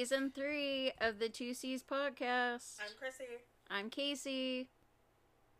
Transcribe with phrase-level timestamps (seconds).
[0.00, 2.78] season three of the Two C's podcast.
[2.80, 3.24] I'm Chrissy,
[3.68, 4.70] I'm Casey,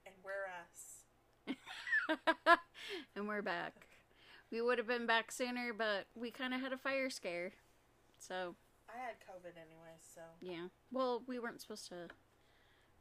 [0.07, 1.57] and we're us.
[3.15, 3.87] and we're back.
[4.51, 7.53] We would have been back sooner, but we kind of had a fire scare.
[8.19, 8.55] So,
[8.89, 10.69] I had COVID anyway, so yeah.
[10.91, 12.09] Well, we weren't supposed to.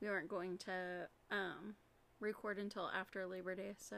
[0.02, 1.76] We weren't going to um,
[2.20, 3.96] record until after Labor Day, so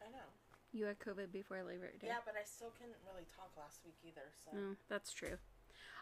[0.00, 0.41] I know.
[0.72, 2.06] You had COVID before Labor Day.
[2.08, 4.22] Yeah, but I still couldn't really talk last week either.
[4.44, 5.38] So Mm, that's true.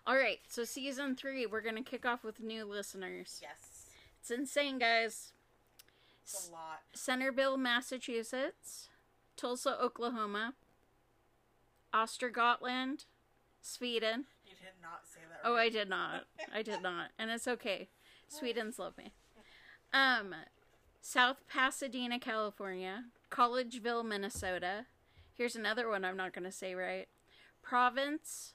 [0.07, 3.39] All right, so season three, we're gonna kick off with new listeners.
[3.43, 3.87] yes,
[4.21, 5.33] It's insane, guys.
[6.23, 6.81] it's a lot.
[6.95, 8.89] Centerville, Massachusetts,
[9.37, 10.55] Tulsa, Oklahoma,
[11.93, 13.05] Ostergotland,
[13.61, 14.27] Sweden.
[14.47, 15.41] You did not say that.
[15.45, 15.67] Oh, right.
[15.67, 16.25] I did not.
[16.55, 17.89] I did not, and it's okay.
[18.29, 19.13] Sweden's love me.
[19.93, 20.35] Um,
[21.03, 24.87] South Pasadena, California, Collegeville, Minnesota.
[25.35, 27.09] Here's another one I'm not gonna say right.
[27.63, 28.55] Province,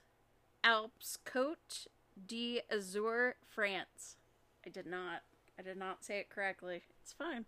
[0.62, 1.86] Alpes Côte
[2.26, 4.16] d'Azur, France.
[4.64, 5.22] I did not.
[5.58, 6.82] I did not say it correctly.
[7.02, 7.46] It's fine.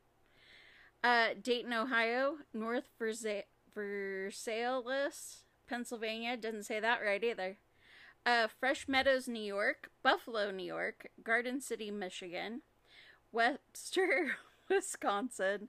[1.04, 6.36] Uh, Dayton, Ohio, North Versa- Versailles, Pennsylvania.
[6.36, 7.58] Didn't say that right either.
[8.26, 12.62] Uh, Fresh Meadows, New York, Buffalo, New York, Garden City, Michigan,
[13.30, 14.32] Webster,
[14.68, 15.68] Wisconsin,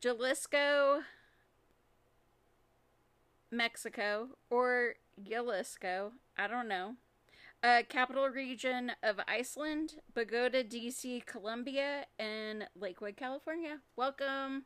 [0.00, 1.02] Jalisco,
[3.50, 6.94] Mexico, or Jalisco, I don't know.
[7.62, 13.80] Uh, capital region of Iceland, Bogota, DC, Colombia, and Lakewood, California.
[13.96, 14.64] Welcome.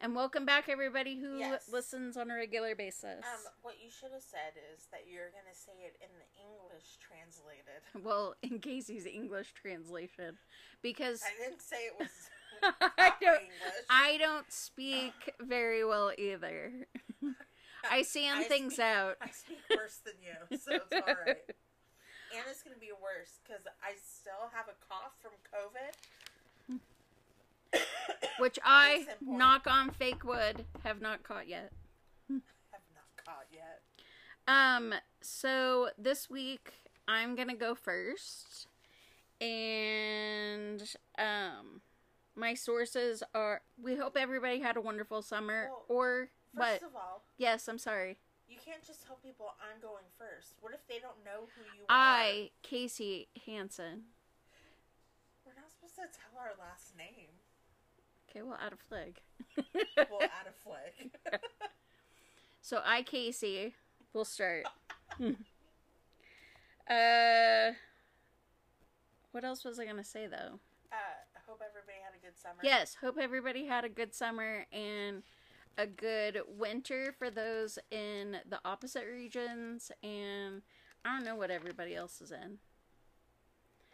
[0.00, 1.68] And welcome back, everybody who Yes.
[1.68, 3.24] listens on a regular basis.
[3.26, 6.98] Um, what you should have said is that you're gonna say it in the English
[7.00, 7.82] translated.
[8.04, 10.38] Well, in Casey's English translation,
[10.82, 12.30] because I didn't say it was
[12.98, 13.84] I don't, English.
[13.90, 16.86] I don't speak very well either.
[17.90, 21.42] I sand I things speak- out, I speak worse than you, so it's all right.
[22.30, 25.90] And it's gonna be worse because I still have a cough from COVID.
[28.38, 29.38] Which I Case in point.
[29.38, 31.72] knock on fake wood have not caught yet.
[32.30, 32.40] Have
[32.94, 33.80] not caught yet.
[34.46, 36.72] Um, so this week
[37.06, 38.66] I'm gonna go first,
[39.40, 40.82] and
[41.18, 41.80] um,
[42.36, 43.60] my sources are.
[43.82, 46.90] We hope everybody had a wonderful summer, Well, or First what?
[46.90, 48.16] of all, Yes, I'm sorry.
[48.48, 50.54] you can't just tell people I'm going first.
[50.60, 51.86] What if they don't know who you are?
[51.90, 53.84] I, Casey Hansen.
[53.84, 55.46] are?
[55.46, 57.28] We're not supposed to tell our last name.
[58.38, 59.20] Okay, well, out of flag.
[59.56, 61.10] We'll add a flag.
[62.60, 63.72] So I, Casey,
[64.12, 64.66] will start.
[66.90, 67.72] uh,
[69.32, 70.60] what else was I gonna say though?
[70.92, 72.58] uh, I hope everybody had a good summer.
[72.62, 75.22] Yes, hope everybody had a good summer and
[75.78, 80.60] a good winter for those in the opposite regions, and
[81.06, 82.58] I don't know what everybody else is in.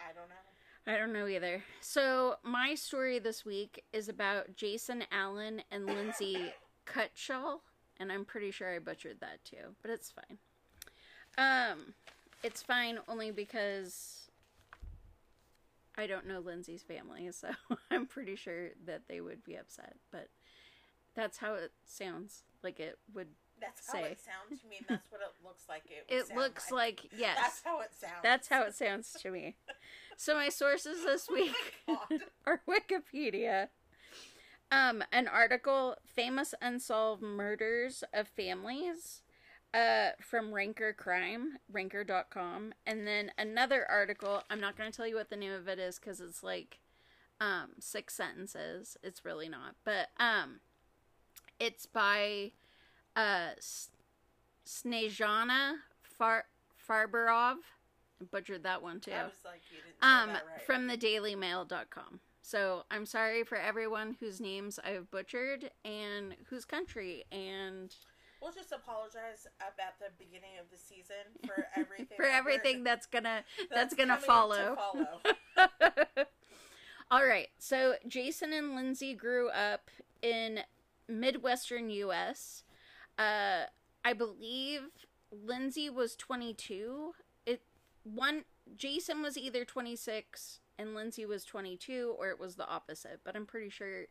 [0.01, 0.44] I don't know.
[0.87, 1.63] I don't know either.
[1.81, 6.53] So my story this week is about Jason Allen and Lindsay
[6.87, 7.61] Cutshaw,
[7.99, 10.39] and I'm pretty sure I butchered that too, but it's fine.
[11.39, 11.95] Um,
[12.43, 14.29] it's fine only because
[15.97, 17.49] I don't know Lindsay's family, so
[17.91, 19.97] I'm pretty sure that they would be upset.
[20.13, 20.29] But
[21.15, 23.29] that's how it sounds like it would.
[23.61, 24.11] That's how Say.
[24.11, 24.77] it sounds to me.
[24.81, 25.85] and That's what it looks like.
[25.87, 27.39] It, It looks like yes.
[27.41, 28.23] That's how it sounds.
[28.23, 29.57] That's how it sounds to me.
[30.17, 31.55] So my sources this week
[31.89, 32.03] Oh
[32.47, 33.69] are Wikipedia.
[34.71, 39.23] Um, an article, Famous Unsolved Murders of Families,
[39.73, 42.73] uh, from Ranker Crime, ranker.com.
[42.87, 45.79] And then another article, I'm not going to tell you what the name of it
[45.79, 46.79] is because it's like
[47.41, 48.97] um, six sentences.
[49.03, 49.75] It's really not.
[49.85, 50.61] But um,
[51.61, 52.53] it's by
[53.15, 53.91] uh, S-
[54.67, 56.47] Snezhana Far-
[56.89, 57.57] Farberov.
[58.31, 60.67] Butchered that one too I was like, you didn't say um right.
[60.67, 67.25] from the dailymail.com so i'm sorry for everyone whose names i've butchered and whose country
[67.33, 67.95] and
[68.43, 71.17] We'll just apologize up at the beginning of the season
[71.47, 72.15] for everything.
[72.15, 75.67] for that everything that's gonna that's, gonna follow follow.
[77.11, 79.91] all right so jason and lindsay grew up
[80.21, 80.61] in
[81.09, 82.65] midwestern us
[83.19, 83.63] uh
[84.05, 84.83] i believe
[85.33, 87.24] lindsay was 22 it
[88.05, 88.45] one
[88.77, 93.47] jason was either 26 and lindsay was 22 or it was the opposite but i'm
[93.47, 94.05] pretty sure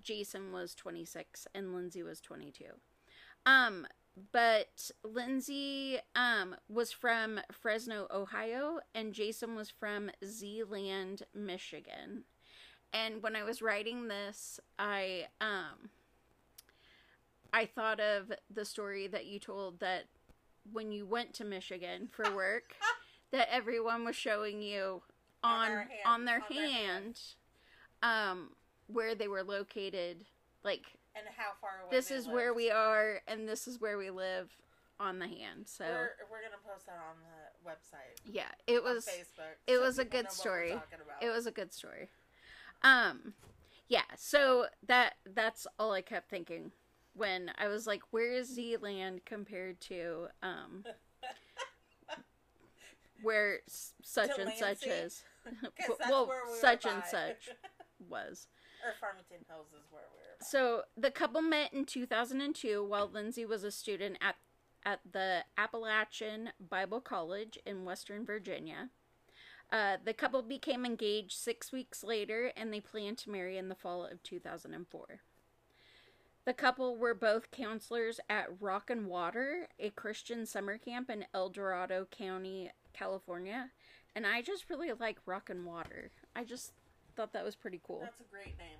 [0.00, 2.64] jason was 26 and lindsay was 22
[3.46, 3.86] um
[4.32, 12.24] but lindsay um was from fresno ohio and jason was from Zeeland michigan.
[12.92, 15.90] And when i was writing this i um
[17.52, 20.04] i thought of the story that you told that
[20.72, 22.74] when you went to Michigan for work
[23.32, 25.02] that everyone was showing you
[25.42, 27.20] On on their hand- on their on their hand
[28.02, 28.50] um
[28.86, 30.24] where they were located
[30.62, 30.84] like
[31.16, 31.90] and how far away.
[31.90, 34.50] this is where we are and this is where we live
[35.00, 38.18] on the hand so We're, we're gonna post that on the website.
[38.32, 39.56] yeah it was Facebook.
[39.66, 40.74] it so was a good know what we're story.
[41.22, 42.08] it was a good story
[42.82, 43.34] um
[43.88, 46.70] yeah so that that's all i kept thinking
[47.14, 50.84] when i was like where is Zeeland compared to um
[53.22, 53.60] where
[54.02, 55.22] such and such is
[56.08, 57.08] well we such and by.
[57.08, 57.50] such
[58.08, 58.46] was
[58.84, 60.36] or Farmington Hills is where we were.
[60.38, 60.44] by.
[60.44, 64.36] so the couple met in 2002 while lindsay was a student at
[64.84, 68.90] at the appalachian bible college in western virginia
[69.72, 73.74] uh, the couple became engaged six weeks later and they planned to marry in the
[73.74, 75.20] fall of 2004
[76.44, 81.48] the couple were both counselors at rock and water a christian summer camp in el
[81.48, 83.70] dorado county california
[84.14, 86.72] and i just really like rock and water i just
[87.16, 88.78] thought that was pretty cool That's a great name.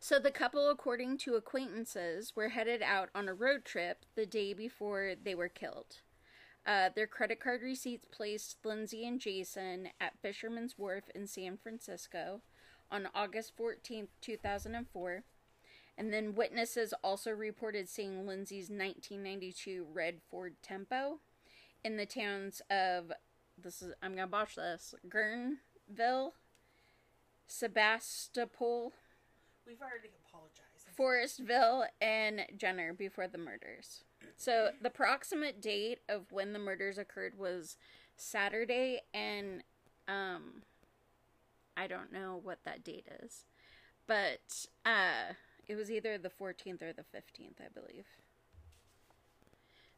[0.00, 4.52] so the couple, according to acquaintances, were headed out on a road trip the day
[4.52, 5.98] before they were killed.
[6.66, 12.40] Uh, their credit card receipts placed Lindsay and Jason at Fisherman's Wharf in San Francisco
[12.90, 15.24] on August 14th, 2004.
[15.98, 21.18] And then witnesses also reported seeing Lindsay's 1992 red Ford Tempo
[21.84, 23.12] in the towns of
[23.62, 26.32] this is I'm gonna botch this Guerneville,
[27.46, 28.92] Sebastopol,
[29.66, 30.96] We've already apologized.
[30.98, 34.04] Forestville and Jenner before the murders.
[34.36, 37.76] So the proximate date of when the murders occurred was
[38.16, 39.62] Saturday and
[40.08, 40.62] um
[41.76, 43.44] I don't know what that date is.
[44.06, 45.34] But uh
[45.68, 48.06] it was either the 14th or the 15th, I believe.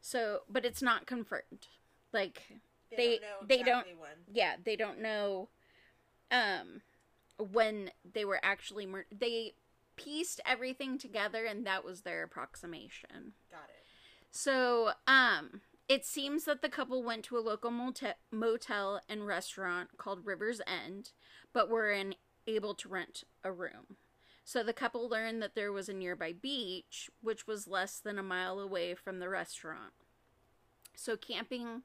[0.07, 1.65] So, but it's not confirmed.
[2.13, 2.43] Like
[2.91, 4.11] They, they- don't know they don't- when.
[4.31, 5.49] yeah, they don't know
[6.29, 6.81] um
[7.39, 9.55] when they were actually mur- they
[9.95, 13.33] pieced everything together and that was their approximation.
[13.49, 13.83] Got it.
[14.29, 19.97] So, um it seems that the couple went to a local motel, motel and restaurant
[19.97, 21.13] called River's End,
[21.51, 23.97] but were unable to rent a room.
[24.47, 28.23] So the couple learned that there was a nearby beach, which was less than a
[28.23, 29.93] mile away from the restaurant.
[30.95, 31.81] So camping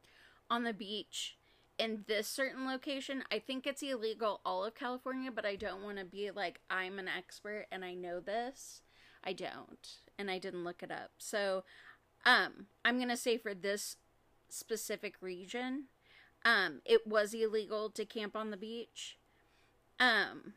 [0.51, 1.39] on the beach
[1.79, 5.97] in this certain location, I think it's illegal all of California, but I don't want
[5.99, 8.83] to be like I'm an expert and I know this.
[9.25, 11.12] I don't, and I didn't look it up.
[11.17, 11.65] So,
[12.27, 13.97] um, I'm gonna say for this
[14.51, 15.85] specific region,
[16.45, 19.19] um, it was illegal to camp on the beach.
[19.99, 20.55] Um,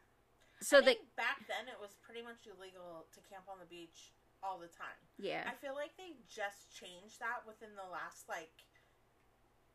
[0.63, 4.13] so I think back then it was pretty much illegal to camp on the beach
[4.41, 4.99] all the time.
[5.19, 8.51] yeah, I feel like they just changed that within the last like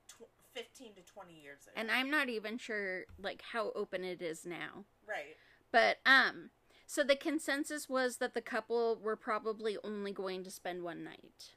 [0.09, 1.73] tw- 15 to 20 years ago.
[1.77, 4.85] and I'm not even sure like how open it is now.
[5.07, 5.37] right.
[5.71, 6.51] But um
[6.87, 11.53] so the consensus was that the couple were probably only going to spend one night.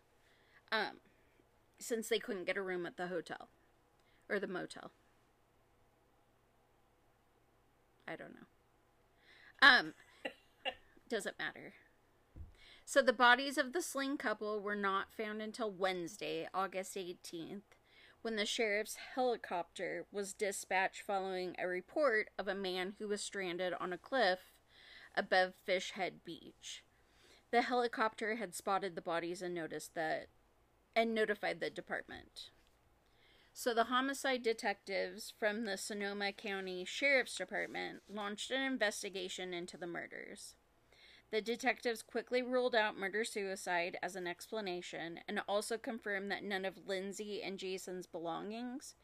[0.71, 0.99] Um
[1.79, 3.49] since they couldn't get a room at the hotel
[4.29, 4.91] or the motel.
[8.07, 8.47] I don't know.
[9.61, 9.93] Um
[11.09, 11.73] doesn't matter.
[12.85, 17.61] So the bodies of the slain couple were not found until Wednesday, August 18th,
[18.21, 23.73] when the sheriff's helicopter was dispatched following a report of a man who was stranded
[23.79, 24.39] on a cliff
[25.15, 26.83] above Fish Head Beach.
[27.51, 30.27] The helicopter had spotted the bodies and noticed that
[30.95, 32.49] and notified the department.
[33.53, 39.87] So the homicide detectives from the Sonoma County Sheriff's Department launched an investigation into the
[39.87, 40.55] murders.
[41.31, 46.65] The detectives quickly ruled out murder suicide as an explanation and also confirmed that none
[46.65, 48.95] of Lindsay and Jason's belongings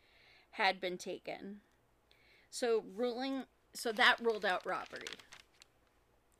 [0.51, 1.61] had been taken.
[2.49, 5.07] So ruling so that ruled out robbery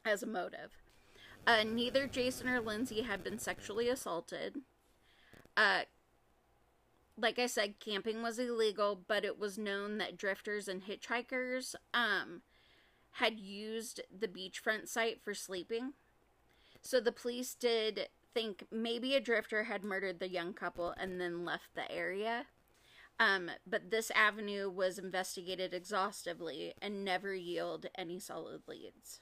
[0.03, 0.71] as a motive.
[1.45, 4.61] Uh, neither Jason or Lindsay had been sexually assaulted.
[5.55, 5.81] Uh,
[7.17, 12.41] like I said, camping was illegal, but it was known that drifters and hitchhikers um,
[13.11, 15.93] had used the beachfront site for sleeping.
[16.81, 21.43] So the police did think maybe a drifter had murdered the young couple and then
[21.43, 22.45] left the area.
[23.19, 29.21] Um, but this avenue was investigated exhaustively and never yielded any solid leads.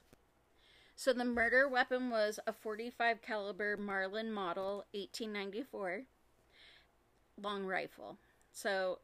[0.94, 6.02] So the murder weapon was a 45 caliber Marlin model 1894
[7.40, 8.18] long rifle.
[8.52, 8.98] So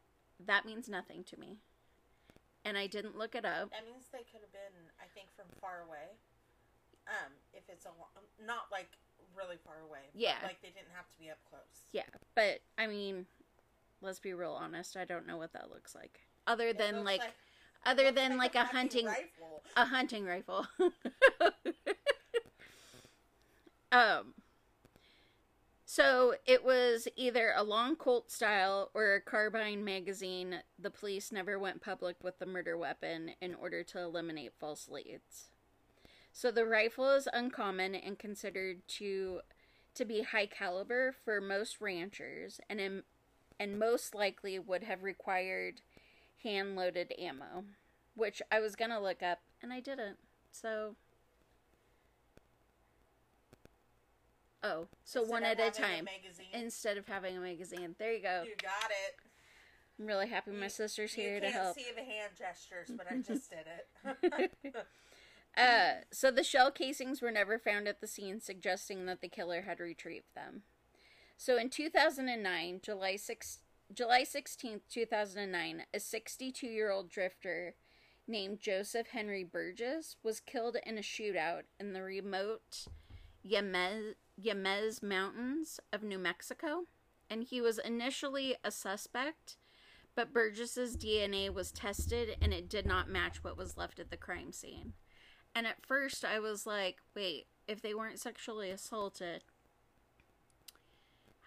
[0.45, 1.59] that means nothing to me.
[2.65, 3.71] And I didn't look it up.
[3.71, 6.15] That means they could have been, I think, from far away.
[7.07, 8.87] Um, if it's a lo- not like
[9.35, 9.99] really far away.
[10.13, 10.35] Yeah.
[10.43, 11.83] like they didn't have to be up close.
[11.91, 12.03] Yeah,
[12.35, 13.25] but I mean,
[14.01, 14.95] let's be real honest.
[14.95, 17.21] I don't know what that looks like, other It than looks like,
[17.85, 19.63] other than like a hunting rifle.
[19.75, 20.65] a hunting rifle.
[23.91, 24.33] um.
[25.95, 30.61] So it was either a long Colt style or a carbine magazine.
[30.79, 35.51] The police never went public with the murder weapon in order to eliminate false leads.
[36.31, 39.41] So the rifle is uncommon and considered to
[39.93, 43.03] to be high caliber for most ranchers and in,
[43.59, 45.81] and most likely would have required
[46.41, 47.65] hand loaded ammo,
[48.15, 50.17] which I was going to look up and I didn't.
[50.51, 50.95] So
[54.63, 57.95] Oh, so Instead one at a time magazine, instead of having a magazine.
[57.99, 58.43] There you go.
[58.45, 59.15] you got it.
[59.99, 61.75] I'm really happy my You- sister's here to help.
[61.75, 61.87] can't help.
[61.89, 63.65] see the hand gestures, but I just did
[64.73, 64.75] it.
[65.55, 69.61] Uh, so the shell casings were never found at the scene, suggesting that the killer
[69.61, 70.63] had retrieved them.
[71.37, 73.59] So in 2009, July 6,
[73.93, 77.75] July 16th, 2009, a 62-year-old drifter
[78.27, 82.85] named Joseph Henry Burgess was killed in a shootout in the remote
[83.47, 86.83] Yemez, Yemez Mountains of New Mexico,
[87.29, 89.57] and he was initially a suspect,
[90.15, 94.17] but Burgess's DNA was tested and it did not match what was left at the
[94.17, 94.93] crime scene.
[95.55, 99.43] And at first I was like, wait, if they weren't sexually assaulted,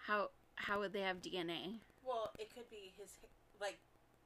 [0.07, 1.79] how how would they have DNA?
[2.07, 3.19] well, it could be his
[3.59, 3.77] like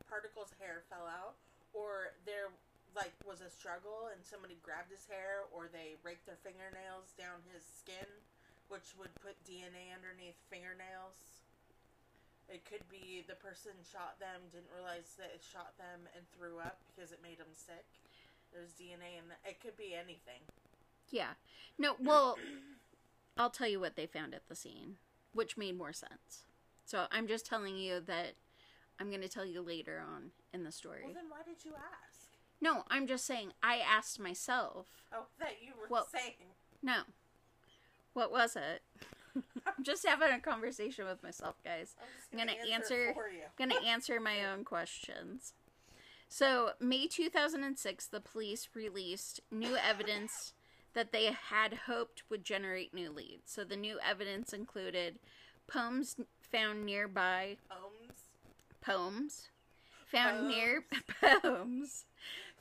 [0.08, 1.36] particles hair fell out,
[1.74, 2.54] or there
[2.96, 7.42] like was a struggle and somebody grabbed his hair, or they raked their fingernails down
[7.52, 8.06] his skin,
[8.72, 11.44] which would put DNA underneath fingernails.
[12.48, 16.60] It could be the person shot them, didn't realize that it shot them, and threw
[16.60, 17.84] up because it made them sick.
[18.56, 19.40] There's DNA in that.
[19.44, 20.44] It could be anything.
[21.12, 21.36] Yeah.
[21.78, 22.38] No, well,
[23.38, 24.96] I'll tell you what they found at the scene,
[25.34, 26.44] which made more sense.
[26.86, 28.34] So I'm just telling you that
[29.00, 31.02] I'm going to tell you later on in the story.
[31.04, 32.28] Well, then why did you ask?
[32.60, 34.88] No, I'm just saying I asked myself.
[35.14, 36.36] Oh, that you were Well- saying.
[36.84, 37.04] No.
[38.14, 38.82] What was it?
[39.66, 41.96] I'm just having a conversation with myself, guys.
[42.32, 43.16] I'm, gonna answer, answer-.
[43.18, 45.54] I'm going to answer my own questions.
[46.28, 50.54] So, May 2006, the police released new evidence
[50.94, 53.52] that they had hoped would generate new leads.
[53.52, 55.20] So, the new evidence included
[55.68, 58.20] poems found nearby, Poems.
[58.82, 59.48] poems
[60.06, 60.56] found Poems.
[60.56, 60.84] near
[61.42, 62.06] poems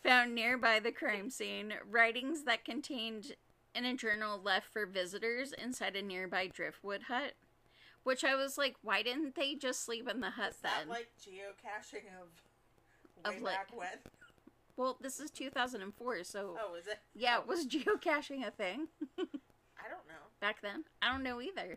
[0.03, 3.35] found nearby the crime scene, writings that contained
[3.75, 7.35] in a journal left for visitors inside a nearby driftwood hut.
[8.03, 10.89] Which I was like, why didn't they just sleep in the hut Is that then?
[10.89, 12.29] like geocaching of
[13.25, 13.89] Of, way like- back when?
[14.77, 16.99] Well, this is 2004, so Oh, is it?
[17.15, 20.29] yeah, Oh, was geocaching a thing I don't know.
[20.41, 20.85] back then?
[21.03, 21.77] I don't know either.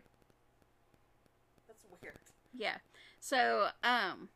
[1.66, 2.16] That's weird.
[2.54, 2.76] Yeah.
[3.20, 4.28] So, um,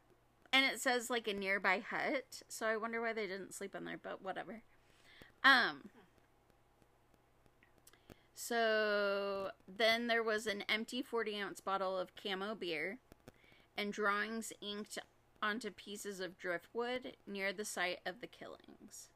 [0.53, 3.85] and it says like a nearby hut, so I wonder why they didn't sleep in
[3.87, 4.61] there, but whatever.
[5.45, 5.89] Um,
[8.41, 12.99] so then there was an empty 40 ounce bottle of camo beer
[13.77, 14.97] and drawings inked
[15.43, 19.09] onto pieces of driftwood near the site of the killings.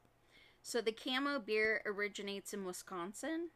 [0.61, 3.51] So the camo beer originates in Wisconsin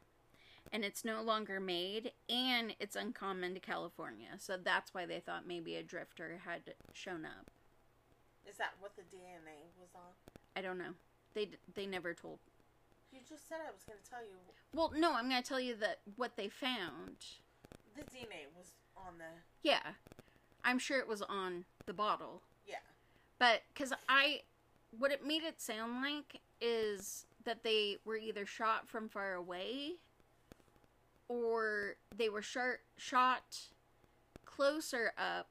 [0.72, 4.36] and it's no longer made and it's uncommon to California.
[4.38, 6.62] So that's why they thought maybe a drifter had
[6.94, 7.50] shown up.
[8.48, 10.14] Is that what the DNA was on?
[10.56, 10.94] I don't know.
[11.34, 12.38] They d- they never told.
[13.12, 14.36] You just said I was going to tell you
[14.74, 17.16] Well, no, I'm going to tell you that what they found.
[17.96, 19.24] the DNA was on the.
[19.62, 19.80] Yeah.
[20.64, 22.42] I'm sure it was on the bottle.
[22.66, 22.76] Yeah.
[23.38, 24.42] But cuz I
[24.98, 29.96] what it made it sound like is that they were either shot from far away
[31.28, 33.58] or they were shot shot
[34.44, 35.48] closer up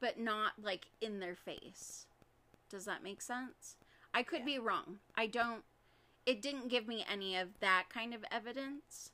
[0.00, 2.06] but not like in their face.
[2.68, 3.76] Does that make sense?
[4.12, 4.44] I could Yeah.
[4.44, 5.00] be wrong.
[5.14, 5.64] I don't
[6.26, 9.10] it didn't give me any of that kind of evidence.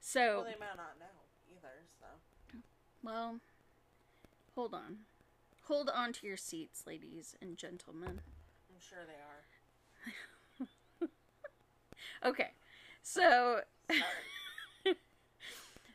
[0.00, 1.06] So, Well, they might not know
[1.54, 2.58] either, so.
[3.02, 3.40] well,
[4.54, 4.98] hold on.
[5.64, 8.20] Hold on to your seats, ladies and gentlemen.
[8.70, 9.44] I'm sure they are.
[12.24, 12.50] Okay.
[13.02, 13.60] So,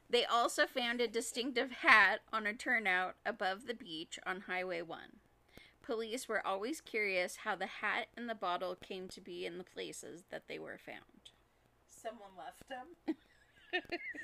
[0.10, 5.00] they also found a distinctive hat on a turnout above the beach on Highway 1.
[5.82, 9.64] Police were always curious how the hat and the bottle came to be in the
[9.64, 11.32] places that they were found.
[11.90, 13.16] Someone left them.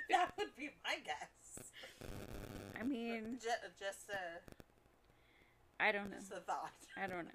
[0.10, 1.72] that would be my guess.
[2.80, 6.18] I mean, Just, just a, I don't know.
[6.20, 6.72] just a thought.
[7.02, 7.32] I don't know.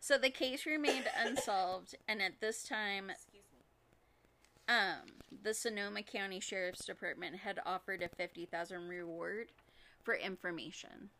[0.00, 4.74] So the case remained unsolved, and at this time, Excuse me.
[4.74, 9.48] um, the Sonoma County Sheriff's Department had offered a 50000 reward
[10.02, 11.10] for information.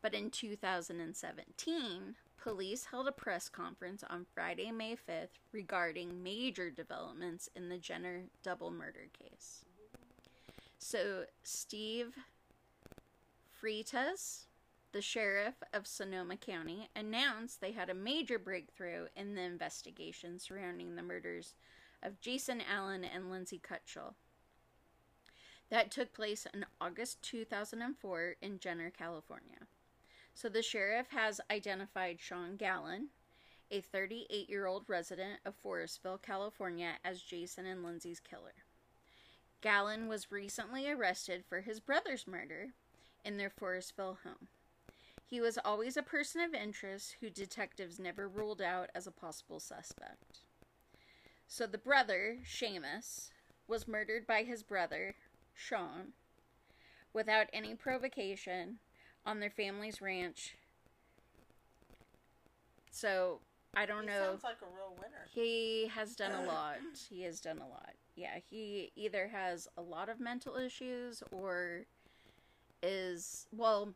[0.00, 7.48] But in 2017, police held a press conference on Friday, May 5th regarding major developments
[7.56, 9.64] in the Jenner double murder case.
[10.78, 12.14] So, Steve
[13.60, 14.44] Freitas,
[14.92, 20.94] the sheriff of Sonoma County, announced they had a major breakthrough in the investigation surrounding
[20.94, 21.54] the murders
[22.02, 24.14] of Jason Allen and Lindsay Cutshall.
[25.70, 29.66] That took place in August 2004 in Jenner, California.
[30.40, 33.08] So the sheriff has identified Shaun Gallon,
[33.72, 38.54] a 38 year old resident of Forestville, California, as Jason and Lindsay's killer.
[39.62, 42.68] Gallen was recently arrested for his brother's murder
[43.24, 44.46] in their Forestville home.
[45.26, 49.58] He was always a person of interest who detectives never ruled out as a possible
[49.58, 50.42] suspect.
[51.48, 53.30] So the brother, Seamus,
[53.66, 55.16] was murdered by his brother,
[55.52, 56.12] Shaun,
[57.12, 58.78] without any provocation
[59.28, 60.56] on their family's ranch.
[62.90, 63.40] So
[63.76, 64.24] I don't He know.
[64.24, 65.26] Sounds like a real winner.
[65.30, 66.78] He has done a lot.
[67.10, 67.92] He has done a lot.
[68.16, 71.84] Yeah, he either has a lot of mental issues or
[72.82, 73.92] is well,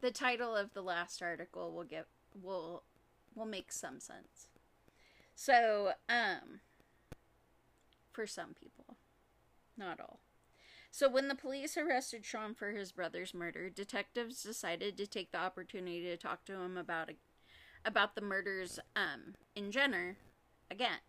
[0.00, 2.06] the title of the last article will get
[2.42, 2.82] will
[3.36, 4.48] will make some sense.
[5.36, 6.60] So, um
[8.12, 8.96] for some people,
[9.78, 10.18] not all.
[10.94, 15.40] So when the police arrested Shaun for his brother's murder, detectives decided to take the
[15.40, 17.10] opportunity to talk to him about
[17.84, 20.18] about the murders um, in Jenner
[20.70, 21.00] again.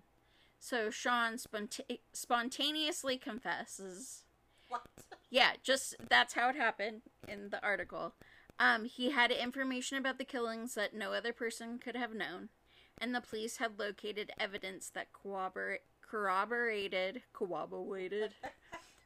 [0.60, 4.24] So Sean sponta- spontaneously confesses.
[4.70, 4.88] What?
[5.30, 8.16] Yeah, just that's how it happened in the article.
[8.60, 12.50] Um, he had information about the killings that no other person could have known,
[12.98, 18.34] and the police had located evidence that corrobor- corroborated corroborated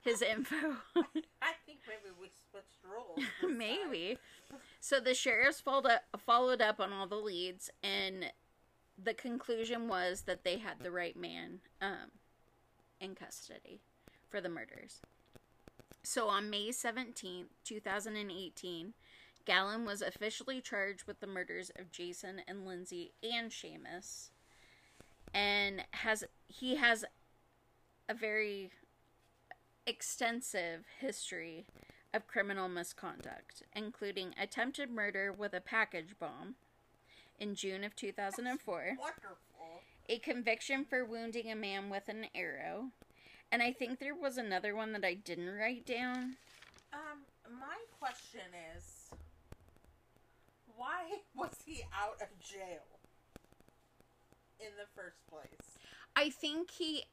[0.01, 0.55] his info.
[0.95, 3.19] I think maybe we switched roles.
[3.57, 4.17] Maybe.
[4.79, 8.31] So the sheriffs followed up, followed up on all the leads, and
[9.01, 12.11] the conclusion was that they had the right man um,
[12.99, 13.81] in custody
[14.29, 15.01] for the murders.
[16.03, 18.93] So on May 17th, 2018,
[19.45, 24.29] Gallon was officially charged with the murders of Jason and Lindsay and Seamus.
[25.33, 27.05] And has he has
[28.07, 28.71] a very
[29.89, 31.65] extensive history
[32.13, 36.55] of criminal misconduct, including attempted murder with a package bomb
[37.39, 39.81] in June of 2004, Wonderful.
[40.07, 42.91] a conviction for wounding a man with an arrow,
[43.51, 46.35] and I think there was another one that I didn't write down.
[46.93, 47.25] Um,
[47.59, 48.41] my question
[48.77, 49.09] is,
[50.77, 51.01] why
[51.35, 52.85] was he out of jail
[54.59, 55.79] in the first place?
[56.15, 57.05] I think he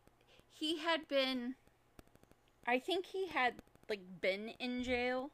[0.53, 1.55] he had been
[2.67, 3.55] I think he had
[3.89, 5.31] like been in jail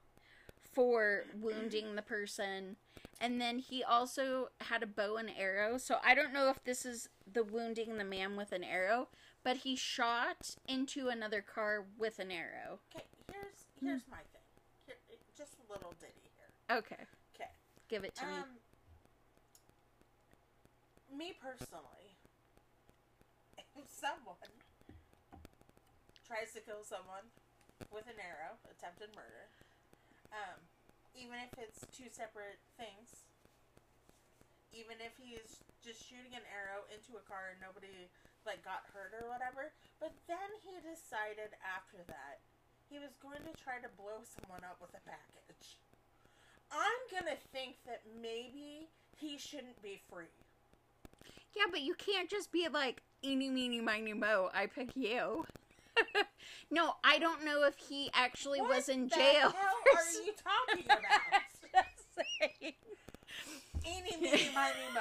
[0.74, 2.76] for wounding the person
[3.22, 5.78] and then he also had a bow and arrow.
[5.78, 9.08] So I don't know if this is the wounding the man with an arrow,
[9.44, 12.80] but he shot into another car with an arrow.
[12.94, 14.42] Okay, here's here's my thing.
[14.86, 14.96] Here,
[15.38, 16.78] just a little ditty here.
[16.78, 17.50] Okay, Okay.
[17.88, 18.32] give it to me.
[18.32, 18.44] Um,
[21.16, 22.16] me personally,
[23.56, 24.36] if someone
[26.26, 27.26] tries to kill someone
[27.90, 29.50] with an arrow, attempted murder,
[30.30, 30.58] um,
[31.12, 33.26] even if it's two separate things,
[34.72, 38.08] even if he's just shooting an arrow into a car and nobody
[38.48, 42.40] like got hurt or whatever, but then he decided after that
[42.88, 45.76] he was going to try to blow someone up with a package.
[46.72, 50.32] I'm gonna think that maybe he shouldn't be free.
[51.54, 55.44] Yeah, but you can't just be like, eeny, meeny, miny, mo, I pick you.
[56.70, 59.44] no, I don't know if he actually What was in jail.
[59.44, 61.42] What the hell are you talking about?
[61.72, 62.14] Just
[62.60, 62.74] saying.
[63.86, 65.00] Eeny, meeny, miny, mo.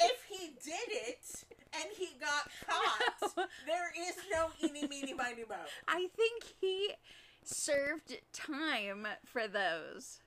[0.00, 3.44] If he did it and he got caught, No.
[3.66, 5.56] there is no eeny, meeny, miny, mo.
[5.86, 6.90] I think he
[7.44, 10.20] served time for those.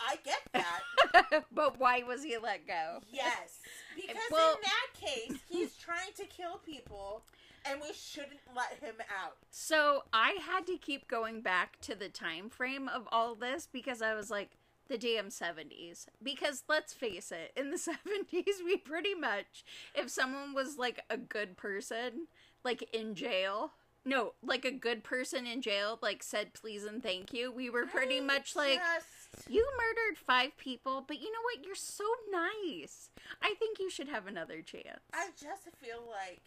[0.00, 1.44] I get that.
[1.52, 3.00] but why was he let go?
[3.12, 3.58] Yes.
[3.94, 7.22] Because Well- in that case, he's trying to kill people
[7.64, 9.36] and we shouldn't let him out.
[9.50, 14.02] So I had to keep going back to the time frame of all this because
[14.02, 14.50] I was like,
[14.88, 16.06] the damn 70s.
[16.22, 17.76] Because let's face it, in the
[18.32, 22.26] 70s, we pretty much, if someone was like a good person,
[22.64, 23.72] like in jail,
[24.06, 27.84] no, like a good person in jail, like said please and thank you, we were
[27.84, 31.64] pretty I much like, just- you murdered five people, but you know what?
[31.66, 33.10] You're so nice.
[33.42, 35.00] I think you should have another chance.
[35.12, 36.40] I just feel like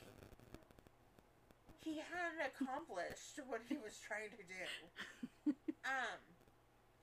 [1.81, 5.53] he hadn't accomplished what he was trying to do.
[5.83, 6.19] Um,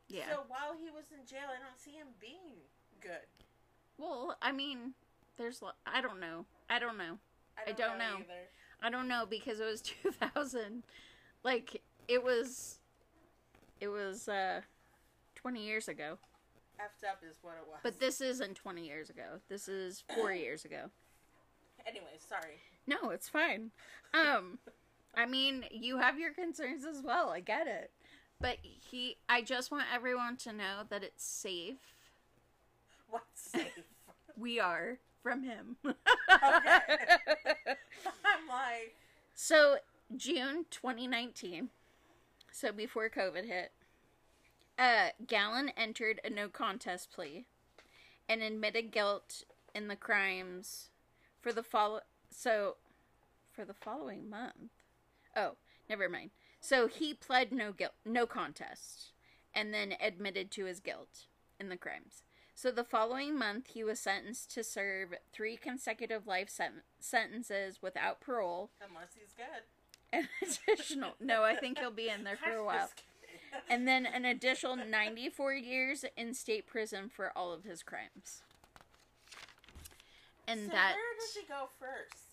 [0.09, 0.23] Yeah.
[0.31, 2.55] So while he was in jail, I don't see him being
[3.01, 3.27] good.
[3.99, 4.95] well, I mean,
[5.37, 5.61] there's.
[5.85, 6.45] I don't know.
[6.71, 7.19] I don't know.
[7.59, 8.17] I I don't, don't know, know.
[8.21, 8.49] either.
[8.81, 9.83] I don't know because it was
[10.33, 10.85] 2000.
[11.43, 12.79] Like it was.
[13.81, 14.61] It was uh,
[15.35, 16.19] 20 years ago.
[16.81, 17.81] Effed up is what it was.
[17.83, 19.41] But this isn't 20 years ago.
[19.49, 20.91] This is four years ago.
[21.85, 22.61] anyway, sorry.
[22.89, 23.71] No, it's fine.
[24.15, 24.59] Um,
[25.15, 27.29] I mean, you have your concerns as well.
[27.29, 27.91] I get it.
[28.41, 31.77] But he, I just want everyone to know that it's safe.
[33.11, 33.73] What's safe?
[34.39, 35.77] We are from him.
[35.85, 35.95] I'm
[38.49, 38.95] like,
[39.35, 39.79] So,
[40.17, 41.71] June 2019,
[42.53, 43.73] so before COVID hit,
[44.79, 47.47] uh, Gallon entered a no contest plea
[48.29, 49.43] and admitted guilt
[49.75, 50.91] in the crimes
[51.41, 52.01] for the follow.
[52.41, 52.77] So,
[53.51, 54.71] for the following month.
[55.35, 55.57] Oh,
[55.91, 56.31] never mind.
[56.61, 59.11] So he pled no guilt, no contest,
[59.53, 61.27] and then admitted to his guilt
[61.59, 62.23] in the crimes.
[62.55, 68.21] So the following month, he was sentenced to serve three consecutive life sen- sentences without
[68.21, 69.65] parole unless he's good.
[70.13, 70.29] an
[70.69, 72.89] additional no i think he'll be in there for a while
[73.69, 78.43] and then an additional 94 years in state prison for all of his crimes
[80.49, 82.28] and so that where does he go first?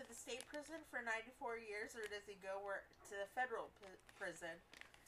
[0.00, 3.68] To the state prison for 94 years, or does he go where to the federal
[3.84, 4.56] p- prison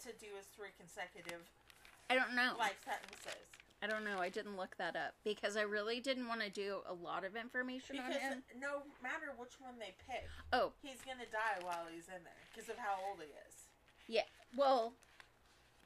[0.04, 1.40] to do his three consecutive
[2.10, 3.40] i don't know life sentences?
[3.80, 6.82] i don't know i didn't look that up because i really didn't want to do
[6.90, 11.24] a lot of information on him no matter which one they pick, oh he's gonna
[11.32, 13.54] die while he's in there because of how old he is.
[14.10, 14.26] yeah
[14.58, 14.92] well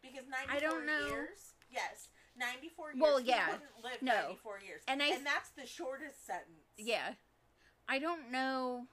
[0.02, 1.06] Because 94 I don't know.
[1.12, 2.08] years, yes,
[2.40, 2.98] 94 years.
[2.98, 4.34] Well, he yeah, wouldn't live no.
[4.40, 6.74] 94 years, And I- and that's the shortest sentence.
[6.78, 7.14] yeah
[7.86, 8.86] i don't know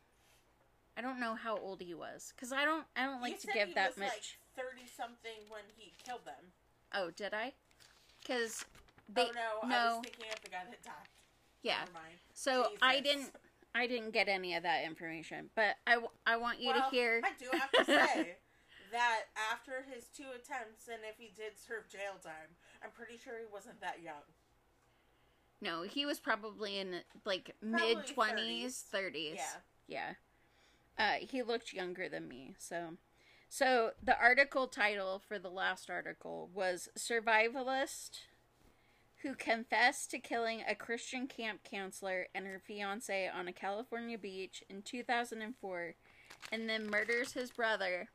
[0.97, 3.69] i don't know how old he was because i don't i don't like to give
[3.69, 6.51] he that was much like 30 something when he killed them.
[6.93, 7.53] oh did i
[8.21, 8.65] because
[9.13, 9.31] they oh
[9.67, 10.93] no, I was thinking of the guy that died.
[11.61, 11.83] yeah.
[12.33, 13.31] So I didn't
[13.75, 17.21] I didn't get any of that information, but I, I want you well, to hear
[17.23, 18.35] I do have to say
[18.91, 23.33] that after his two attempts, and if he did serve jail time, I'm pretty sure
[23.39, 24.23] he wasn't that young.
[25.61, 29.35] No, he was probably in like mid 20s, 30s.
[29.35, 29.43] Yeah.
[29.87, 30.09] Yeah.
[30.97, 32.97] Uh he looked younger than me, so
[33.49, 38.21] so the article title for the last article was Survivalist
[39.21, 44.63] who confessed to killing a Christian camp counselor and her fiance on a California beach
[44.69, 45.95] in 2004
[46.51, 48.09] and then murders his brother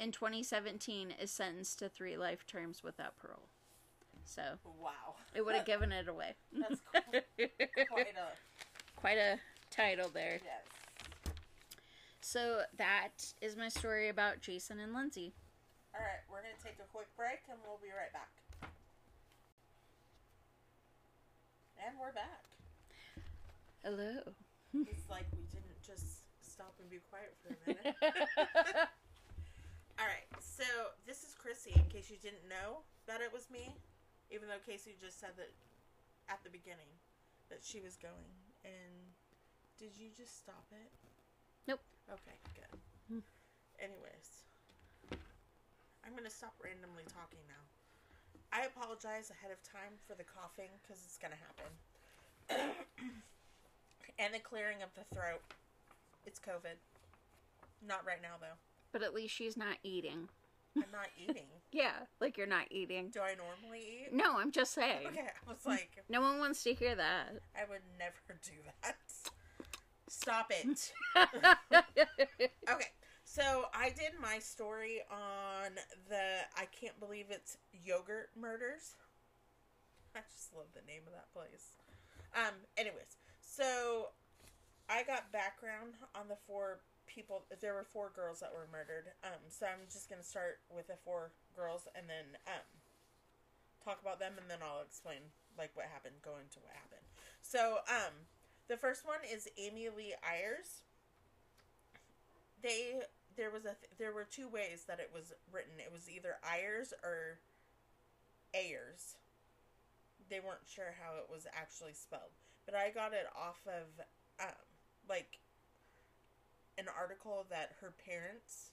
[0.00, 3.48] in 2017 is sentenced to 3 life terms without parole.
[4.24, 4.42] So,
[4.82, 5.14] Wow.
[5.34, 6.34] it would have given it away.
[6.52, 7.24] That's quite,
[7.88, 8.26] quite a
[8.96, 9.38] Quite a
[9.70, 10.40] title there.
[10.42, 10.64] yes.
[12.26, 15.30] So that is my story about Jason and Lindsay.
[15.94, 18.34] All right, we're gonna take a quick break, and we'll be right back.
[21.78, 22.42] And we're back.
[23.86, 24.26] Hello.
[24.74, 27.94] It's like we didn't just stop and be quiet for a minute.
[30.02, 30.66] All right, so
[31.06, 31.78] this is Chrissy.
[31.78, 33.70] In case you didn't know that it was me,
[34.34, 35.54] even though Casey just said that
[36.26, 36.90] at the beginning
[37.54, 38.34] that she was going.
[38.66, 39.14] And
[39.78, 40.90] did you just stop it?
[41.68, 41.80] Nope.
[42.10, 42.78] Okay, good.
[43.10, 43.18] Hmm.
[43.78, 44.44] Anyways,
[46.04, 47.62] I'm gonna stop randomly talking now.
[48.52, 51.70] I apologize ahead of time for the coughing because it's gonna happen.
[54.18, 55.40] and the clearing of the throat.
[56.26, 56.78] It's COVID.
[57.86, 58.56] Not right now though.
[58.92, 60.28] but at least she's not eating.
[60.76, 61.46] I'm not eating.
[61.72, 63.10] Yeah, like you're not eating.
[63.10, 64.12] Do I normally eat?
[64.14, 65.06] No, I'm just saying.
[65.08, 67.28] Okay, I was like, No one wants to hear that.
[67.56, 68.52] I would never do
[68.82, 68.96] that.
[70.08, 70.92] Stop it.
[72.68, 72.90] Okay,
[73.24, 75.70] so I did my story on
[76.08, 78.94] the I can't believe it's yogurt murders.
[80.14, 81.74] I just love the name of that place.
[82.34, 84.10] Um, anyways, so
[84.88, 87.44] I got background on the four people.
[87.60, 89.14] There were four girls that were murdered.
[89.22, 92.66] Um, so I'm just gonna start with the four girls and then um
[93.84, 95.22] talk about them and then I'll explain
[95.56, 97.06] like what happened, go into what happened.
[97.40, 98.26] So um,
[98.68, 100.82] the first one is Amy Lee Ayers
[102.62, 103.00] they
[103.36, 105.78] there was a th- there were two ways that it was written.
[105.78, 107.38] It was either Ayers or
[108.54, 109.16] Ayers.
[110.30, 113.86] They weren't sure how it was actually spelled, but I got it off of
[114.40, 114.56] um,
[115.08, 115.38] like
[116.78, 118.72] an article that her parents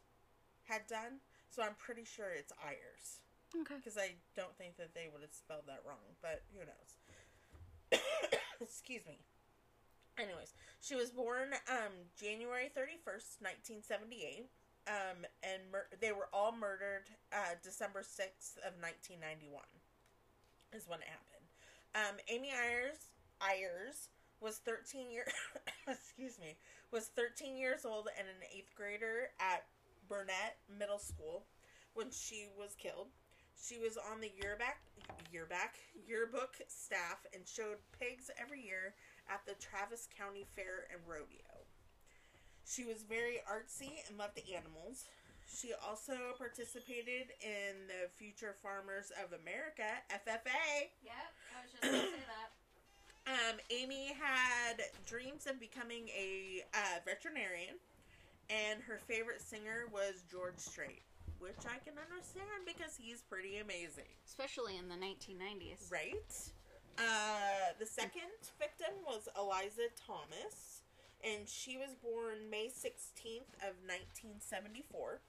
[0.63, 1.19] had done.
[1.51, 3.21] So I'm pretty sure it's Ayers
[3.53, 3.75] okay.
[3.77, 8.01] because I don't think that they would have spelled that wrong, but who knows?
[8.62, 9.19] Excuse me.
[10.17, 13.41] Anyways, she was born um, January 31st,
[13.88, 14.49] 1978.
[14.86, 19.63] Um, and mur- they were all murdered uh, December 6th of 1991
[20.76, 21.47] is when it happened.
[21.95, 22.99] Um, Amy Ayers,
[23.39, 24.10] Ayers
[24.43, 25.26] was 13 year
[25.88, 26.58] excuse me
[26.91, 29.63] was 13 years old and an eighth grader at
[30.10, 31.45] Burnet Middle School
[31.93, 33.08] when she was killed.
[33.56, 34.84] She was on the yearback
[35.34, 38.93] yearback yearbook staff and showed pigs every year
[39.29, 41.67] at the Travis County Fair and Rodeo.
[42.65, 45.05] She was very artsy and loved the animals.
[45.45, 50.88] She also participated in the Future Farmers of America (FFA).
[51.03, 51.13] Yep,
[51.51, 52.51] I was just gonna say that.
[53.25, 57.75] Um, Amy had dreams of becoming a uh, veterinarian,
[58.49, 61.03] and her favorite singer was George Strait,
[61.39, 65.91] which I can understand because he's pretty amazing, Especially in the 1990s.
[65.91, 66.31] right?
[66.97, 70.82] Uh, the second victim was Eliza Thomas,
[71.23, 75.21] and she was born May 16th of 1974.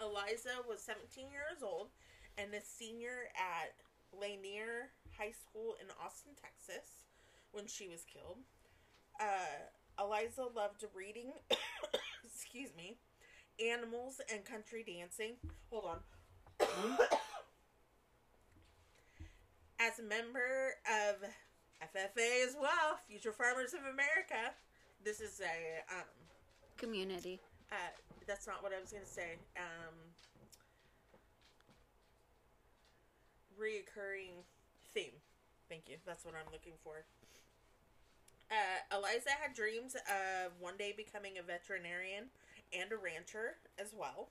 [0.00, 1.88] Eliza was 17 years old
[2.38, 3.74] and a senior at
[4.18, 7.04] Lanier High School in Austin, Texas,
[7.52, 8.38] when she was killed.
[9.20, 9.68] Uh,
[10.00, 11.32] Eliza loved reading,
[12.24, 12.96] excuse me,
[13.60, 15.34] animals, and country dancing.
[15.70, 16.98] Hold on.
[19.82, 21.16] As a member of
[21.82, 24.54] FFA as well, Future Farmers of America,
[25.04, 26.06] this is a um,
[26.76, 27.40] Community.
[27.72, 27.90] uh,
[28.28, 29.38] that's not what I was gonna say.
[29.56, 29.94] Um,
[33.58, 34.46] reoccurring
[34.94, 35.18] theme.
[35.68, 35.96] Thank you.
[36.06, 37.02] That's what I'm looking for.
[38.52, 42.26] Uh, Eliza had dreams of one day becoming a veterinarian
[42.72, 44.28] and a rancher as well.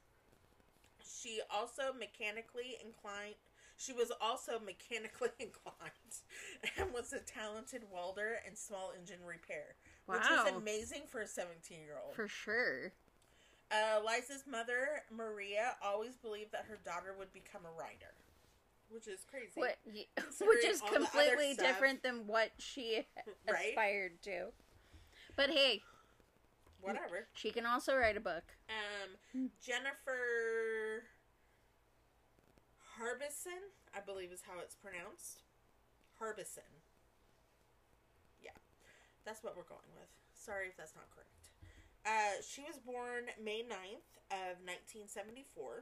[1.04, 3.36] She also mechanically inclined.
[3.84, 6.14] She was also mechanically inclined
[6.78, 10.46] and was a talented welder and small engine repair, which Wow.
[10.46, 12.14] is amazing for a 17 year old.
[12.16, 12.92] For sure.
[13.72, 18.14] Uh, Liza's mother, Maria, always believed that her daughter would become a writer,
[18.90, 19.54] which is crazy.
[19.56, 21.66] What, which is completely stuff.
[21.66, 23.08] different than what she
[23.50, 23.70] Right?
[23.70, 24.48] aspired to.
[25.36, 25.82] But hey,
[26.82, 27.28] Whatever.
[27.34, 28.44] she can also write a book.
[28.70, 31.04] Um, Jennifer
[33.02, 33.58] Harbison,
[33.98, 35.42] I believe is how it's pronounced.
[36.22, 36.70] Harbison.
[38.38, 38.54] Yeah,
[39.26, 40.14] that's what we're going with.
[40.38, 41.50] Sorry if that's not correct.
[42.06, 45.82] Uh, she was born May 9th of 1974.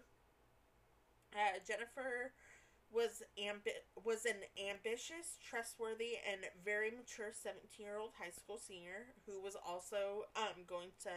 [1.35, 2.31] Uh, Jennifer
[2.87, 9.59] was ambi- was an ambitious, trustworthy, and very mature 17-year-old high school senior who was
[9.59, 11.11] also um, going to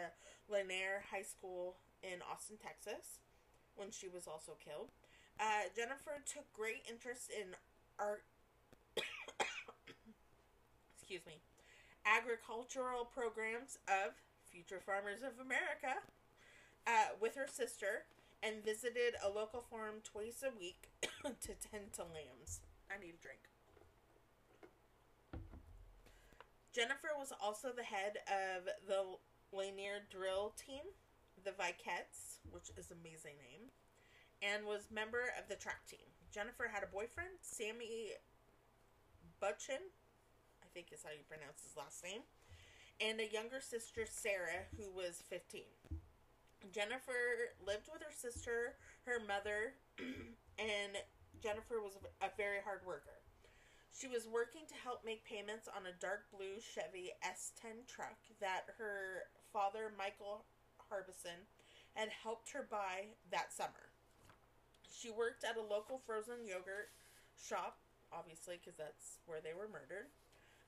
[0.50, 3.22] Lanier High School in Austin, Texas,
[3.78, 4.90] when she was also killed.
[5.40, 7.54] Uh, Jennifer took great interest in
[7.98, 8.24] art.
[10.96, 11.40] excuse me,
[12.06, 14.14] agricultural programs of
[14.50, 16.00] Future Farmers of America
[16.86, 18.04] uh, with her sister
[18.42, 20.88] and visited a local farm twice a week
[21.22, 22.60] to tend to lambs.
[22.90, 23.40] I need a drink.
[26.72, 29.04] Jennifer was also the head of the
[29.56, 30.82] Lanier drill team,
[31.44, 33.68] the Vikettes, which is an amazing name,
[34.42, 36.04] and was member of the track team.
[36.34, 38.18] Jennifer had a boyfriend, Sammy
[39.40, 39.80] Butchin,
[40.62, 42.26] I think is how you pronounce his last name,
[43.00, 45.62] and a younger sister, Sarah, who was 15.
[46.70, 48.74] Jennifer lived with her sister,
[49.04, 49.74] her mother,
[50.58, 50.92] and
[51.42, 53.22] Jennifer was a very hard worker.
[53.92, 58.64] She was working to help make payments on a dark blue Chevy S10 truck that
[58.78, 60.46] her father, Michael
[60.88, 61.44] Harbison,
[61.94, 63.91] had helped her buy that summer.
[64.92, 66.92] She worked at a local frozen yogurt
[67.40, 67.80] shop,
[68.12, 70.12] obviously, because that's where they were murdered.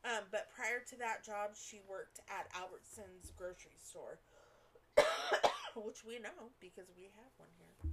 [0.05, 4.21] Um, but prior to that job, she worked at Albertson's grocery store,
[5.77, 7.93] which we know because we have one here.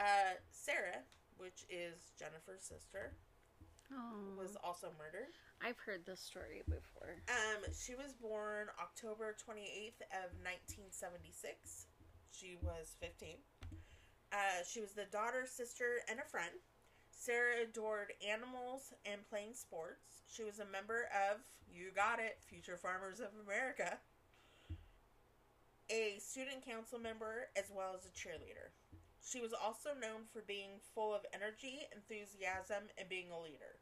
[0.00, 1.04] Uh, Sarah,
[1.36, 3.12] which is Jennifer's sister,
[3.92, 5.36] Oh, was also murdered.
[5.60, 7.20] I've heard this story before.
[7.28, 11.86] Um, she was born October 28th of 1976.
[12.32, 13.36] She was 15.
[14.34, 16.50] Uh, she was the daughter, sister, and a friend.
[17.14, 20.26] Sarah adored animals and playing sports.
[20.26, 21.38] She was a member of,
[21.70, 23.96] you got it, Future Farmers of America,
[25.88, 28.74] a student council member, as well as a cheerleader.
[29.22, 33.78] She was also known for being full of energy, enthusiasm, and being a leader.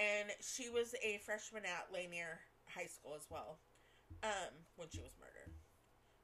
[0.00, 3.58] And she was a freshman at Lanier High School as well
[4.24, 5.52] um, when she was murdered.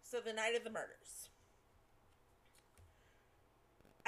[0.02, 1.29] So the night of the murders.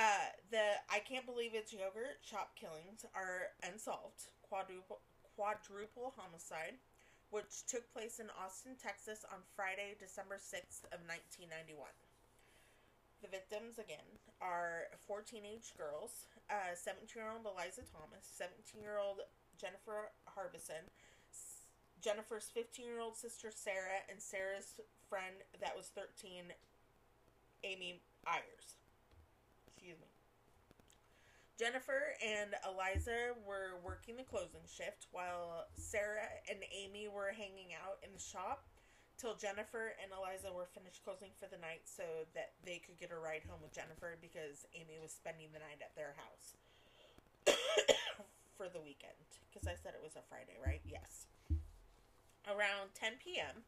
[0.03, 4.35] Uh, the I can't believe it's yogurt shop killings are unsolved.
[4.43, 4.99] Quadruple
[5.39, 6.75] quadruple homicide,
[7.31, 11.87] which took place in Austin, Texas on Friday, December 6th of 1991.
[13.23, 19.23] The victims, again, are four teenage girls, 17-year-old Eliza Thomas, 17-year-old
[19.55, 20.91] Jennifer Harbison,
[21.31, 21.63] S-
[22.03, 24.75] Jennifer's 15-year-old sister Sarah, and Sarah's
[25.07, 26.51] friend that was 13,
[27.63, 28.82] Amy Ayers.
[31.59, 38.01] Jennifer and Eliza were working the closing shift while Sarah and Amy were hanging out
[38.03, 38.65] in the shop
[39.21, 43.13] till Jennifer and Eliza were finished closing for the night so that they could get
[43.13, 46.57] a ride home with Jennifer because Amy was spending the night at their house
[48.57, 49.15] for the weekend.
[49.53, 50.81] Because I said it was a Friday, right?
[50.89, 51.29] Yes.
[52.49, 53.63] Around 10 p.m.,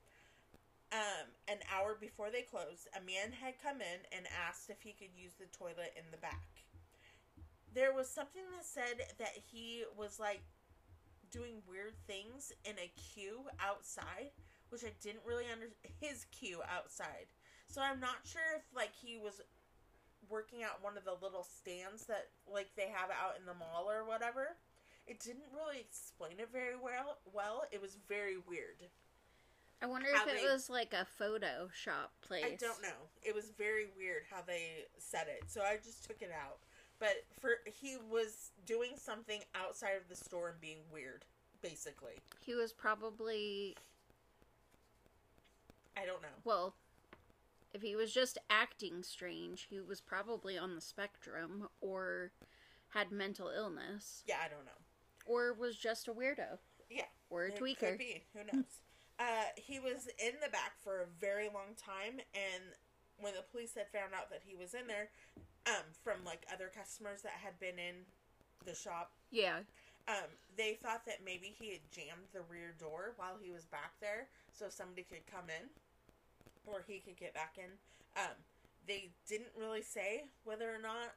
[0.90, 4.94] um, an hour before they closed, a man had come in and asked if he
[4.96, 6.63] could use the toilet in the back.
[7.74, 10.42] There was something that said that he was like
[11.30, 14.30] doing weird things in a queue outside,
[14.70, 15.66] which I didn't really under
[16.00, 17.26] his queue outside.
[17.66, 19.40] So I'm not sure if like he was
[20.30, 23.90] working at one of the little stands that like they have out in the mall
[23.90, 24.56] or whatever.
[25.06, 27.18] It didn't really explain it very well.
[27.32, 28.88] Well, it was very weird.
[29.82, 32.44] I wonder if it they- was like a photo shop place.
[32.44, 33.10] I don't know.
[33.22, 36.58] It was very weird how they said it, so I just took it out.
[37.00, 41.24] But for he was doing something outside of the store and being weird,
[41.62, 42.14] basically.
[42.40, 43.76] He was probably
[45.96, 46.28] I don't know.
[46.44, 46.74] well.
[47.72, 52.30] If he was just acting strange, he was probably on the spectrum or
[52.90, 54.80] had mental illness Yeah, I don't know.
[55.26, 57.78] or was just a weirdo Yeah, or a it tweaker.
[57.80, 58.22] could be.
[58.32, 58.64] Who knows?
[59.18, 62.62] uh, he was in the back for a very long time, and
[63.24, 65.08] when the police had found out that he was in there,
[65.64, 68.04] um, from like other customers that had been in
[68.68, 69.64] the shop, Yeah.
[70.06, 73.96] um, they thought that maybe he had jammed the rear door while he was back
[74.00, 75.70] there, so somebody could come in,
[76.66, 77.72] or he could get back in.
[78.14, 78.36] Um,
[78.86, 81.16] they didn't really say whether or not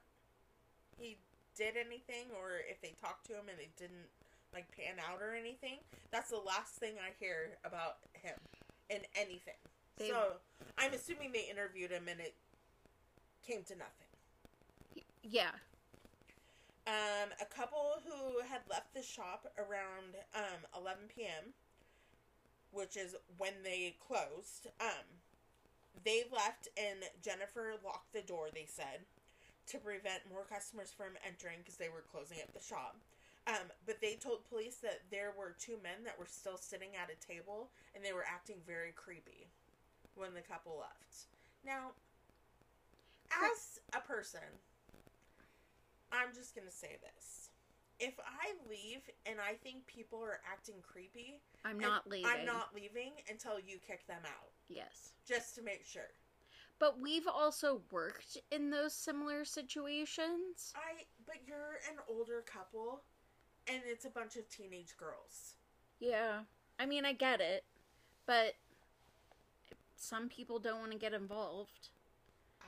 [0.98, 1.18] he
[1.56, 4.08] did anything, or if they talked to him and it didn't
[4.54, 5.80] like pan out or anything.
[6.10, 8.40] That's the last thing I hear about him
[8.90, 9.60] in anything.
[9.98, 10.40] They- so
[10.78, 12.36] I'm assuming they interviewed him and it
[13.46, 15.04] came to nothing.
[15.24, 15.52] Yeah.
[16.86, 21.54] Um, a couple who had left the shop around um, 11 p.m.,
[22.72, 25.04] which is when they closed, um,
[26.06, 29.04] they left and Jennifer locked the door, they said,
[29.68, 32.96] to prevent more customers from entering because they were closing up the shop.
[33.48, 37.10] Um, but they told police that there were two men that were still sitting at
[37.12, 39.48] a table and they were acting very creepy
[40.18, 41.26] when the couple left.
[41.66, 41.92] Now,
[43.32, 44.42] as a person,
[46.12, 47.50] I'm just gonna say this.
[48.00, 52.30] If I leave and I think people are acting creepy, I'm not leaving.
[52.32, 55.14] I'm not leaving until you kick them out, Yes.
[55.28, 56.10] just to make sure.
[56.80, 60.74] But we've also worked in those similar situations.
[60.76, 63.02] I, but you're an older couple,
[63.68, 65.56] and it's a bunch of teenage girls.
[66.00, 66.42] Yeah.
[66.80, 67.66] I mean, I get it.
[68.28, 68.54] But
[69.98, 71.90] some people don't want to get involved.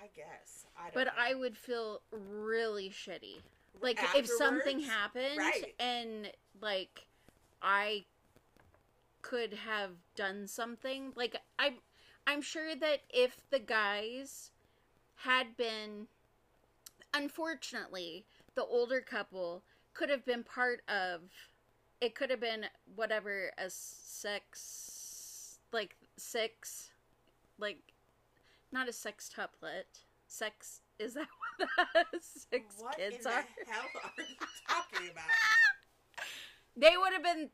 [0.02, 0.66] I guess.
[0.78, 1.14] I don't But know.
[1.18, 3.42] I would feel really shitty.
[3.82, 5.74] Like if something happened Right.
[5.80, 7.06] and like
[7.62, 8.06] I
[9.22, 11.74] could have done something, like I
[12.28, 14.52] I'm sure that if the guys
[15.16, 16.08] had been
[17.14, 19.64] unfortunately, the older couple
[19.94, 21.22] could have been part of
[22.02, 22.66] it could have been
[22.96, 26.90] whatever a sex like six
[27.60, 27.94] like
[28.72, 30.06] not a sextuplet.
[30.28, 33.44] Sex is that what the six What kids in are?
[33.66, 34.36] the hell are you
[34.68, 35.26] talking about?
[36.78, 37.50] They would have been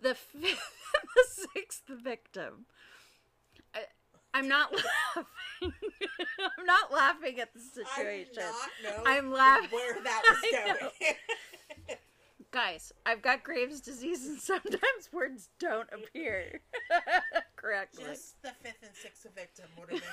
[0.00, 0.72] the fifth,
[1.16, 2.64] the sixth victim.
[3.74, 3.80] I,
[4.32, 5.72] I'm not laughing.
[6.40, 8.32] I'm not laughing at the situation.
[8.38, 9.68] I do not know I'm laughing.
[9.70, 11.96] where that was going.
[12.50, 16.60] Guys, I've got Graves' disease, and sometimes words don't appear
[17.56, 18.04] correctly.
[18.06, 20.08] Just the fifth and sixth victim would have been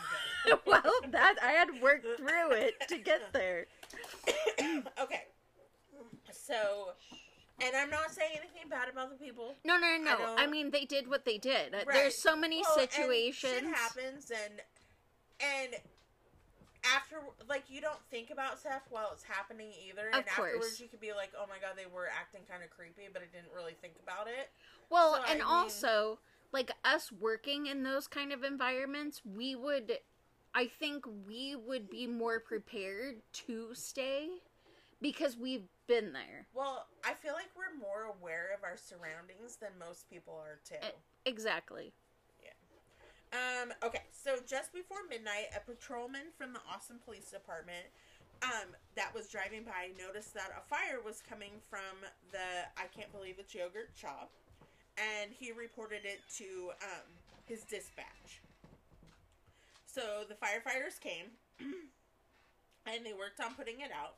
[0.46, 0.60] good.
[0.66, 3.68] well, that I had worked through it to get there.
[5.02, 5.24] okay.
[6.32, 6.90] So,
[7.64, 9.54] and I'm not saying anything bad about the people.
[9.64, 10.18] No, no, no.
[10.18, 11.74] don't- I, mean, they did what they did.
[11.74, 11.94] Uh, Right.
[11.94, 13.54] There's so many Well, and situations.
[13.54, 14.62] shit happens, and
[15.40, 15.76] and
[16.94, 17.18] after,
[17.48, 20.10] like, you don't think about stuff while it's happening either.
[20.10, 20.80] Of and afterwards, course.
[20.80, 23.26] you could be like, "Oh my god, they were acting kind of creepy," but I
[23.26, 24.50] didn't really think about it.
[24.90, 26.20] Well, So, I and mean- also,
[26.52, 30.00] like us working in those kind of environments, we would,
[30.54, 34.42] I think we would be more prepared to stay
[35.02, 36.48] because we've been there.
[36.54, 40.76] Well, I feel like we're more aware of our surroundings than most people are too.
[41.26, 41.92] Exactly.
[43.36, 47.84] Um, okay, so just before midnight, a patrolman from the Austin Police Department
[48.44, 52.00] um, that was driving by noticed that a fire was coming from
[52.32, 54.32] the I can't believe it's yogurt shop,
[54.96, 57.08] and he reported it to um,
[57.44, 58.40] his dispatch.
[59.86, 64.16] So the firefighters came, and they worked on putting it out.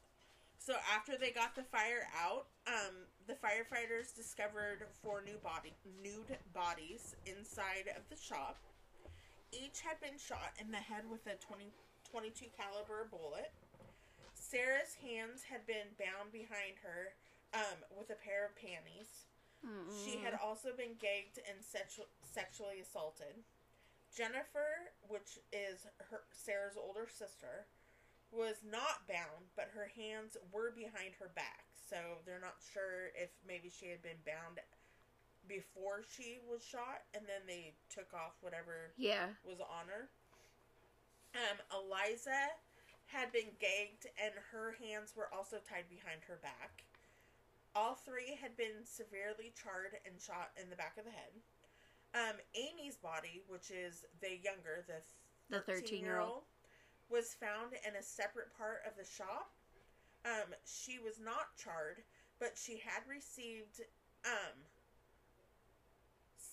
[0.59, 2.93] So after they got the fire out, um,
[3.25, 8.57] the firefighters discovered four new body nude bodies inside of the shop.
[9.51, 11.71] Each had been shot in the head with a 20,
[12.11, 13.51] 22 caliber bullet.
[14.35, 17.15] Sarah's hands had been bound behind her
[17.53, 19.27] um, with a pair of panties.
[20.05, 23.41] She had also been gagged and sexu- sexually assaulted.
[24.15, 27.65] Jennifer, which is her Sarah's older sister,
[28.31, 31.65] was not bound, but her hands were behind her back.
[31.89, 34.59] So they're not sure if maybe she had been bound
[35.47, 39.33] before she was shot, and then they took off whatever Yeah.
[39.43, 40.09] was on her.
[41.35, 42.49] Um, Eliza
[43.07, 46.83] had been gagged, and her hands were also tied behind her back.
[47.75, 51.31] All three had been severely charred and shot in the back of the head.
[52.15, 55.01] Um, Amy's body, which is the younger, the
[55.49, 56.43] The 13-year-old.
[57.09, 59.51] was found in a separate part of the shop.
[60.25, 62.03] Um, she was not charred,
[62.39, 63.81] but she had received
[64.25, 64.57] um,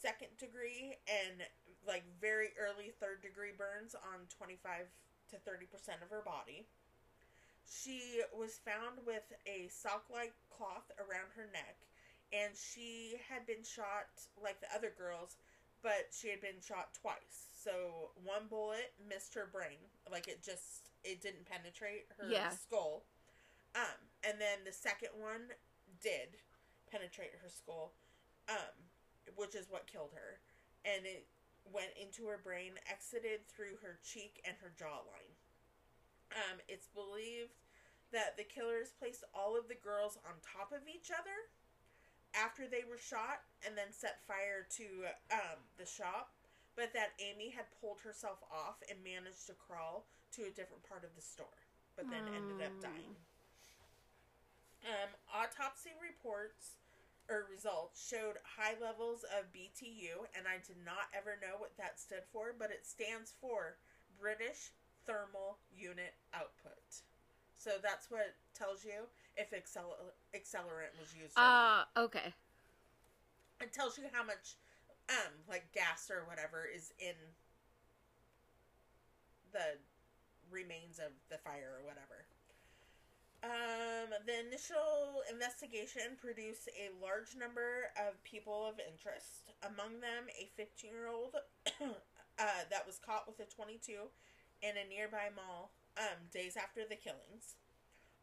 [0.04, 1.40] second degree and
[1.88, 4.84] like very early third degree burns on 25
[5.32, 6.66] to 30% of her body.
[7.64, 11.80] She was found with a sock like cloth around her neck,
[12.32, 15.36] and she had been shot like the other girls,
[15.82, 17.48] but she had been shot twice.
[17.56, 19.80] So one bullet missed her brain,
[20.12, 22.50] like it just it didn't penetrate her Yeah.
[22.50, 23.04] skull.
[23.74, 25.48] Um, and then the second one
[26.02, 26.36] did
[26.90, 27.92] penetrate her skull,
[28.48, 28.76] um,
[29.36, 30.38] which is what killed her,
[30.84, 31.26] and it
[31.72, 35.32] went into her brain, exited through her cheek and her jawline.
[36.32, 37.56] Um, it's believed
[38.12, 41.48] that the killers placed all of the girls on top of each other
[42.34, 46.34] after they were shot and then set fire to um, the shop,
[46.76, 50.04] but that Amy had pulled herself off and managed to crawl
[50.34, 51.62] to a different part of the store,
[51.96, 52.90] but then ended up Hmm.
[52.92, 53.14] dying.
[54.84, 56.76] Um, autopsy reports
[57.28, 61.98] or results showed high levels of BTU, and I did not ever know what that
[61.98, 63.76] stood for, but it stands for
[64.20, 64.72] British
[65.06, 67.02] Thermal Unit Output.
[67.56, 71.36] So that's what tells you if accel- accelerant was used.
[71.36, 71.88] not.
[71.96, 72.34] Uh, okay.
[73.60, 74.56] It tells you how much,
[75.08, 77.16] um, like gas or whatever is in
[79.52, 79.78] the
[80.50, 82.26] remains of the fire or whatever.
[83.44, 89.52] Um, the initial investigation produced a large number of people of interest.
[89.60, 91.36] Among them, a 15 year old
[92.40, 94.08] uh, that was caught with a 22
[94.64, 97.60] in a nearby mall um, days after the killings.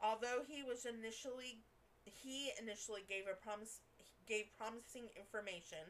[0.01, 1.61] Although he was initially
[2.01, 3.85] he initially gave a promise
[4.25, 5.85] gave promising information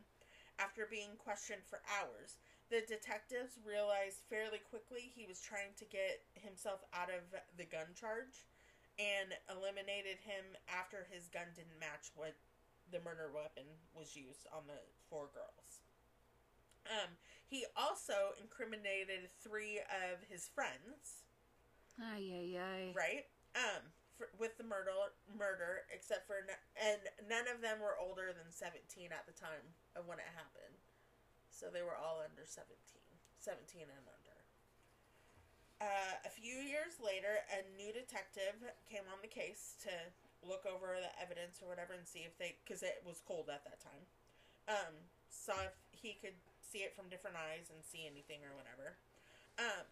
[0.59, 2.35] after being questioned for hours.
[2.67, 7.23] The detectives realized fairly quickly he was trying to get himself out of
[7.55, 8.50] the gun charge
[8.99, 12.35] and eliminated him after his gun didn't match what
[12.91, 13.65] the murder weapon
[13.95, 14.79] was used on the
[15.09, 15.79] four girls.
[16.89, 17.15] Um,
[17.47, 21.23] he also incriminated three of his friends
[21.99, 22.83] Ay, ay, ay.
[22.95, 23.25] right?
[23.53, 24.93] Um, for, with the murder,
[25.33, 26.41] murder, except for
[26.77, 29.65] and none of them were older than seventeen at the time
[29.97, 30.77] of when it happened,
[31.49, 32.69] so they were all under 17,
[33.41, 34.20] 17 and under.
[35.81, 38.53] Uh, a few years later, a new detective
[38.85, 39.89] came on the case to
[40.45, 43.65] look over the evidence or whatever and see if they, because it was cold at
[43.65, 44.05] that time,
[44.69, 44.93] um,
[45.33, 48.93] saw if he could see it from different eyes and see anything or whatever.
[49.57, 49.89] Um,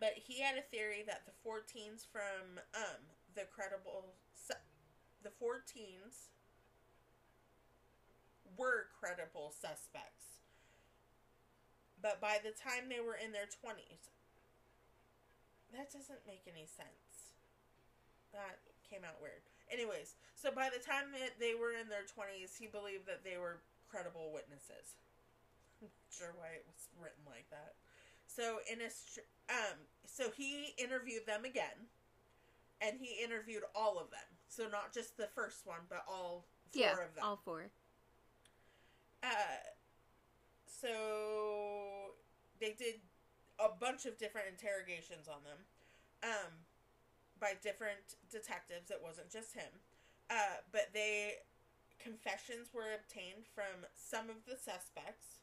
[0.00, 3.02] but he had a theory that the four teens from um
[3.34, 4.04] the credible
[5.22, 6.30] the four teens
[8.56, 10.42] were credible suspects
[12.00, 14.10] but by the time they were in their 20s
[15.76, 17.32] that doesn't make any sense.
[18.32, 18.58] That
[18.88, 19.42] came out weird.
[19.72, 23.36] Anyways so by the time that they were in their 20s he believed that they
[23.36, 24.96] were credible witnesses.
[25.80, 27.74] I'm not sure why it was written like that.
[28.26, 28.90] So in a
[29.52, 31.88] um so he interviewed them again
[32.80, 34.28] and he interviewed all of them.
[34.48, 37.24] So not just the first one but all four Yeah, of them.
[37.24, 37.68] all four.
[39.22, 39.26] uh
[40.66, 42.12] so
[42.60, 42.94] they did
[43.58, 45.58] a bunch of different interrogations on them
[46.22, 46.52] um
[47.40, 48.90] by different detectives.
[48.90, 49.70] It wasn't just him.
[50.30, 51.46] Uh, but they
[51.98, 55.42] confessions were obtained from some of the suspects.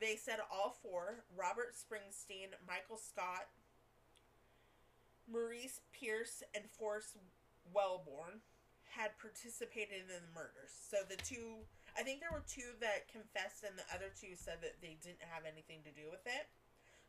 [0.00, 3.46] They said all four Robert Springsteen, Michael Scott,
[5.30, 7.16] Maurice Pierce, and Forrest
[7.74, 8.42] Welborn
[8.90, 10.70] had participated in the murders.
[10.70, 11.64] So the two,
[11.98, 15.24] I think there were two that confessed, and the other two said that they didn't
[15.30, 16.46] have anything to do with it.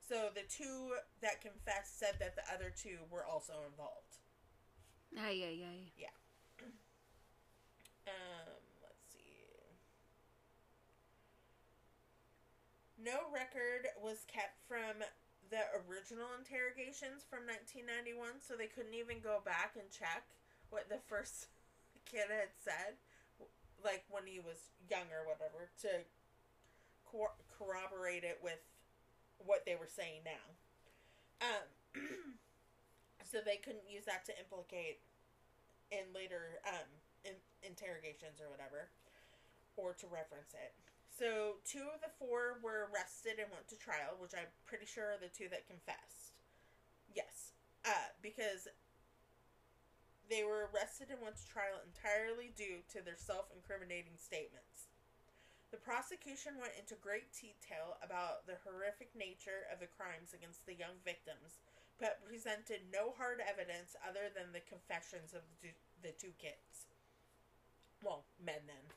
[0.07, 4.21] So the two that confessed said that the other two were also involved.
[5.17, 6.09] Ay, ay, ay.
[8.05, 9.49] Um, let's see.
[13.01, 15.01] No record was kept from
[15.49, 20.29] the original interrogations from 1991, so they couldn't even go back and check
[20.69, 21.49] what the first
[22.05, 23.01] kid had said,
[23.81, 26.05] like when he was young or whatever, to
[27.09, 28.61] cor- corroborate it with
[29.45, 30.45] what they were saying now.
[31.41, 31.67] Um,
[33.31, 34.99] so they couldn't use that to implicate
[35.91, 36.89] in later um,
[37.23, 38.89] in, interrogations or whatever,
[39.77, 40.73] or to reference it.
[41.07, 45.15] So two of the four were arrested and went to trial, which I'm pretty sure
[45.15, 46.35] are the two that confessed.
[47.15, 47.55] Yes,
[47.87, 48.67] uh, because
[50.27, 54.91] they were arrested and went to trial entirely due to their self-incriminating statements.
[55.75, 60.71] The prosecution went into great detail about the horrific nature of the crimes against the
[60.71, 61.59] young victims,
[61.99, 65.43] but presented no hard evidence other than the confessions of
[65.99, 66.87] the two, kids.
[67.99, 68.87] Well, men then.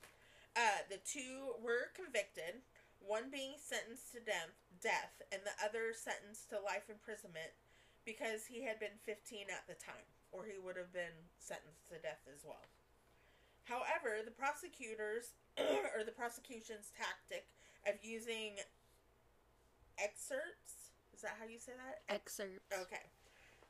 [0.54, 2.62] Uh, the two were convicted,
[3.02, 7.58] one being sentenced to death, death, and the other sentenced to life imprisonment
[8.06, 11.98] because he had been 15 at the time, or he would have been sentenced to
[11.98, 12.62] death as well.
[13.68, 15.36] However, the prosecutors,
[15.94, 17.44] or the prosecution's tactic
[17.86, 18.56] of using
[20.00, 22.00] excerpts, is that how you say that?
[22.08, 22.64] Excerpts.
[22.72, 23.04] Okay.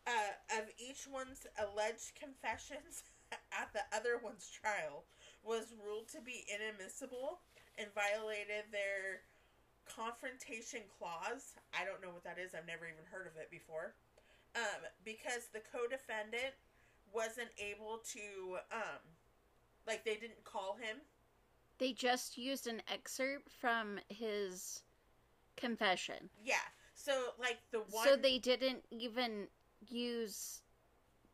[0.07, 3.03] Uh, of each one's alleged confessions
[3.53, 5.05] at the other one's trial
[5.43, 7.41] was ruled to be inadmissible
[7.77, 9.27] and violated their
[9.89, 11.59] confrontation clause.
[11.75, 12.55] I don't know what that is.
[12.55, 13.97] I've never even heard of it before.
[14.57, 16.57] Um, because the co-defendant
[17.13, 19.03] wasn't able to, um,
[19.89, 20.99] like they didn't call him.
[21.79, 24.83] They just used an excerpt from his
[25.57, 26.31] confession.
[26.45, 26.55] Yeah.
[26.95, 28.07] So like the one.
[28.07, 29.49] So they didn't even
[29.89, 30.63] use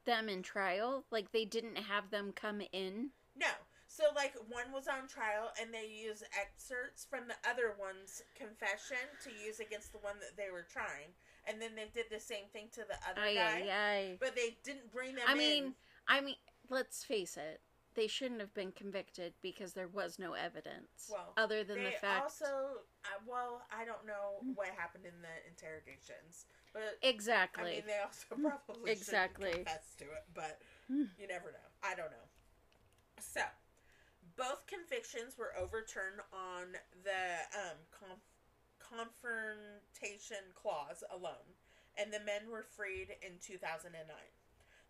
[0.04, 1.04] them in trial?
[1.10, 3.10] Like they didn't have them come in?
[3.36, 3.48] No.
[3.86, 8.96] So like one was on trial and they use excerpts from the other one's confession
[9.22, 11.14] to use against the one that they were trying.
[11.46, 13.62] And then they did the same thing to the other Ay, guy.
[13.66, 14.16] ay, ay.
[14.18, 15.38] But they didn't bring them I in.
[15.38, 15.74] mean,
[16.08, 16.36] I mean,
[16.70, 17.60] let's face it.
[17.94, 21.96] They shouldn't have been convicted because there was no evidence Well, other than they the
[21.96, 26.46] fact also uh, well, I don't know what happened in the interrogations.
[26.72, 27.62] But exactly.
[27.62, 28.26] I mean they also
[28.66, 29.52] probably Exactly.
[29.52, 31.68] confess to it, but you never know.
[31.82, 32.26] I don't know.
[33.20, 33.42] So,
[34.36, 36.74] both convictions were overturned on
[37.04, 38.26] the um, conf-
[38.82, 41.54] confrontation clause alone,
[41.96, 43.94] and the men were freed in 2009.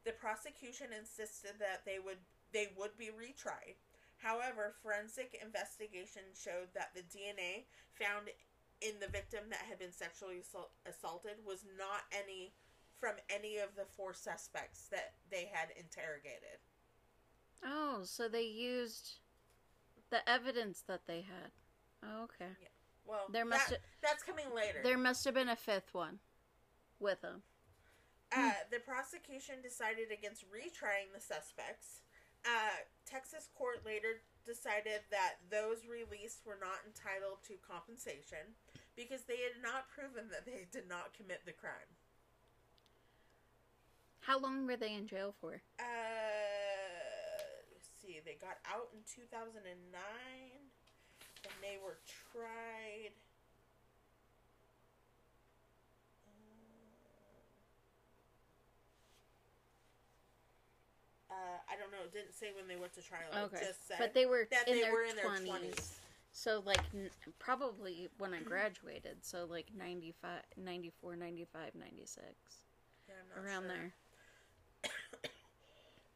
[0.05, 2.19] The prosecution insisted that they would
[2.55, 3.75] they would be retried.
[4.17, 8.31] However, forensic investigation showed that the DNA found
[8.81, 12.55] in the victim that had been sexually assault- assaulted was not any
[12.99, 16.59] from any of the four suspects that they had interrogated.
[17.67, 19.19] oh, so they used
[20.11, 21.51] the evidence that they had.
[22.03, 22.53] Oh, okay.
[23.05, 24.81] Well, There must that, that's coming later.
[24.83, 26.21] There must have been a fifth one
[27.01, 27.43] with them.
[28.35, 32.01] Uh, the prosecution decided against retrying the suspects.
[32.45, 38.53] Uh, Texas court later decided that those released were not entitled to compensation
[38.97, 41.89] because they had not proven that they did not commit the crime.
[44.21, 45.61] How long were they in jail for?
[45.81, 45.85] Uh,
[47.73, 49.65] let's see, they got out in 2009
[51.45, 51.99] and they were
[52.33, 53.13] tried.
[61.45, 61.99] Uh, I don't know.
[62.05, 63.29] It didn't say when they went to trial.
[63.47, 63.57] Okay.
[63.59, 65.77] It just said But they were that in they their were in their 20s.
[65.77, 65.91] 20s.
[66.33, 69.19] So, like, n- probably when I graduated.
[69.23, 72.25] So, like, 95, 94, 95, 96.
[73.07, 73.93] Yeah, I'm not Around sure.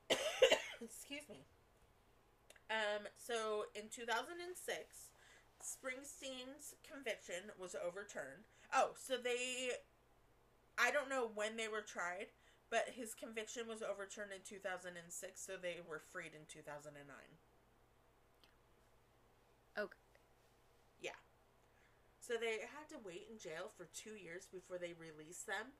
[0.09, 0.17] there.
[0.83, 1.45] Excuse me.
[2.71, 5.11] Um, so in 2006,
[5.63, 8.45] Springsteen's conviction was overturned.
[8.75, 9.71] Oh, so they.
[10.79, 12.27] I don't know when they were tried,
[12.71, 16.95] but his conviction was overturned in 2006, so they were freed in 2009.
[19.79, 19.95] Okay.
[21.01, 21.11] Yeah.
[22.21, 25.73] So they had to wait in jail for two years before they released them.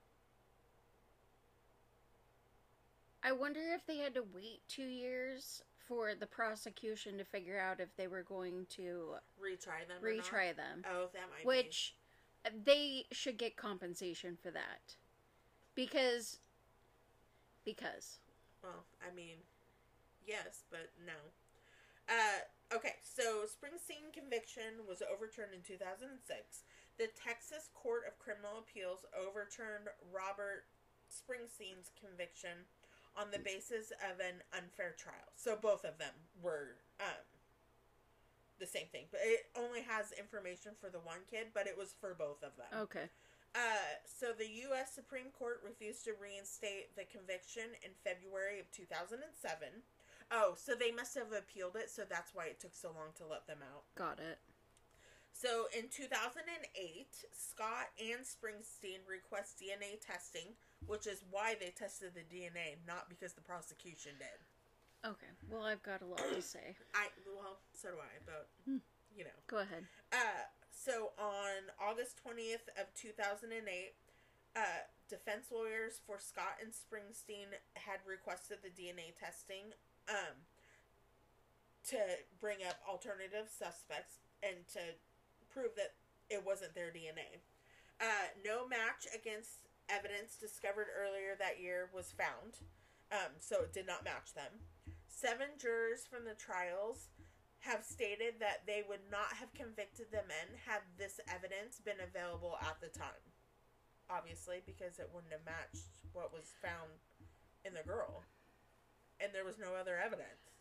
[3.23, 7.79] I wonder if they had to wait two years for the prosecution to figure out
[7.79, 10.03] if they were going to Retry them.
[10.03, 10.25] or not?
[10.25, 10.83] retry them.
[10.89, 11.95] Oh, that might Which
[12.45, 14.95] uh, they should get compensation for that.
[15.75, 16.39] Because
[17.69, 18.17] because.
[18.63, 19.37] Well, I mean,
[20.25, 21.17] yes, but no.
[22.09, 22.41] Uh,
[22.73, 26.17] okay, so Springsteen conviction was overturned in 2006.
[26.97, 30.65] The Texas Court of Criminal Appeals overturned Robert
[31.07, 32.65] Springsteen's conviction
[33.15, 35.29] on the basis of an unfair trial.
[35.37, 37.23] So both of them were um,
[38.59, 41.93] the same thing, but it only has information for the one kid, but it was
[42.01, 42.89] for both of them.
[42.89, 43.07] okay.
[43.55, 44.93] Uh, so the U.S.
[44.93, 49.25] Supreme Court refused to reinstate the conviction in February of 2007.
[50.31, 53.25] Oh, so they must have appealed it, so that's why it took so long to
[53.25, 53.83] let them out.
[53.97, 54.37] Got it.
[55.33, 56.45] So in 2008,
[57.33, 60.53] Scott and Springsteen request DNA testing,
[60.85, 64.37] which is why they tested the DNA, not because the prosecution did.
[65.09, 65.31] Okay.
[65.49, 66.75] Well, I've got a lot to say.
[66.93, 68.83] I well, so do I, but Hmm.
[69.15, 69.37] you know.
[69.47, 69.85] Go ahead.
[70.11, 70.43] Uh,
[70.79, 73.51] so on August 20th of 2008,
[74.55, 79.75] uh, defense lawyers for Scott and Springsteen had requested the DNA testing
[80.07, 80.47] um,
[81.91, 81.99] to
[82.39, 84.95] bring up alternative suspects and to
[85.51, 85.99] prove that
[86.29, 87.43] it wasn't their DNA.
[87.99, 92.63] Uh, no match against evidence discovered earlier that year was found,
[93.11, 94.63] um, so it did not match them.
[95.11, 97.11] Seven jurors from the trials
[97.59, 102.57] have stated that they would not have convicted the men had this evidence been available
[102.61, 103.23] at the time.
[104.09, 106.89] Obviously, because it wouldn't have matched what was found
[107.65, 108.23] in the girl.
[109.19, 110.55] And there was no other evidence.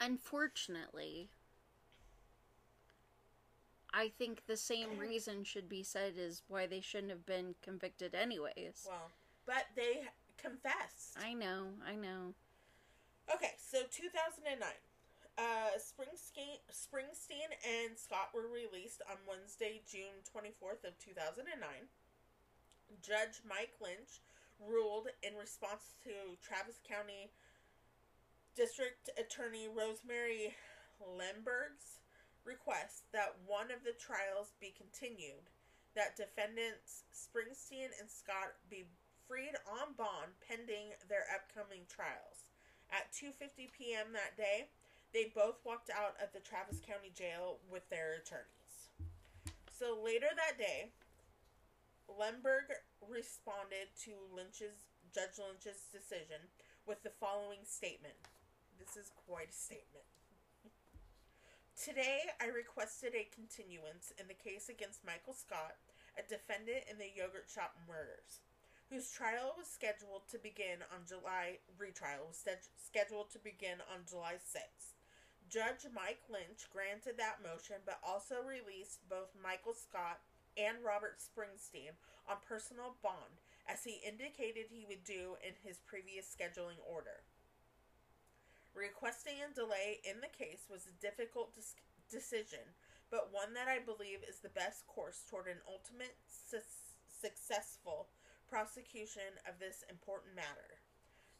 [0.00, 1.28] Unfortunately,
[3.92, 8.14] I think the same reason should be said is why they shouldn't have been convicted
[8.14, 8.86] anyways.
[8.88, 9.10] Well,
[9.46, 10.02] but they
[10.38, 11.18] confessed.
[11.22, 12.34] I know, I know.
[13.32, 14.66] Okay, so 2009.
[15.40, 21.48] Uh, Springsteen, Springsteen and Scott were released on Wednesday, June 24th of 2009.
[23.00, 24.20] Judge Mike Lynch
[24.60, 27.32] ruled in response to Travis County
[28.52, 30.52] District Attorney Rosemary
[31.00, 32.04] Lehmberg's
[32.44, 35.48] request that one of the trials be continued,
[35.96, 38.84] that defendants Springsteen and Scott be
[39.24, 42.44] freed on bond pending their upcoming trials.
[42.92, 44.12] At 2:50 p.m.
[44.12, 44.68] that day,
[45.12, 48.94] they both walked out of the Travis County Jail with their attorneys.
[49.78, 50.92] So later that day,
[52.06, 52.74] Lehmberg
[53.08, 56.46] responded to Lynch's Judge Lynch's decision
[56.86, 58.14] with the following statement.
[58.78, 60.06] This is quite a statement.
[61.74, 65.80] Today, I requested a continuance in the case against Michael Scott,
[66.18, 68.44] a defendant in the yogurt shop murders,
[68.92, 74.04] whose trial was scheduled to begin on July retrial was sched- scheduled to begin on
[74.04, 74.99] July 6th.
[75.50, 80.22] Judge Mike Lynch granted that motion but also released both Michael Scott
[80.54, 81.98] and Robert Springsteen
[82.30, 87.26] on personal bond as he indicated he would do in his previous scheduling order.
[88.74, 91.74] Requesting a delay in the case was a difficult dis-
[92.06, 92.62] decision,
[93.10, 98.06] but one that I believe is the best course toward an ultimate sus- successful
[98.46, 100.78] prosecution of this important matter.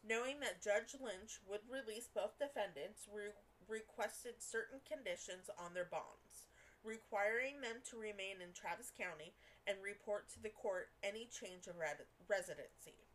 [0.02, 3.34] Knowing that Judge Lynch would release both defendants, re-
[3.71, 6.51] requested certain conditions on their bonds,
[6.83, 9.33] requiring them to remain in Travis County
[9.66, 13.07] and report to the court any change of residency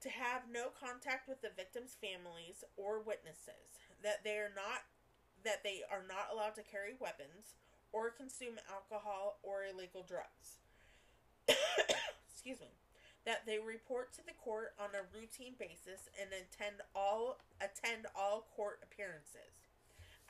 [0.00, 4.86] to have no contact with the victims' families or witnesses, that they are not
[5.44, 7.54] that they are not allowed to carry weapons
[7.92, 10.58] or consume alcohol or illegal drugs.
[12.30, 12.70] Excuse me.
[13.26, 18.46] That they report to the court on a routine basis and attend all attend all
[18.54, 19.66] court appearances.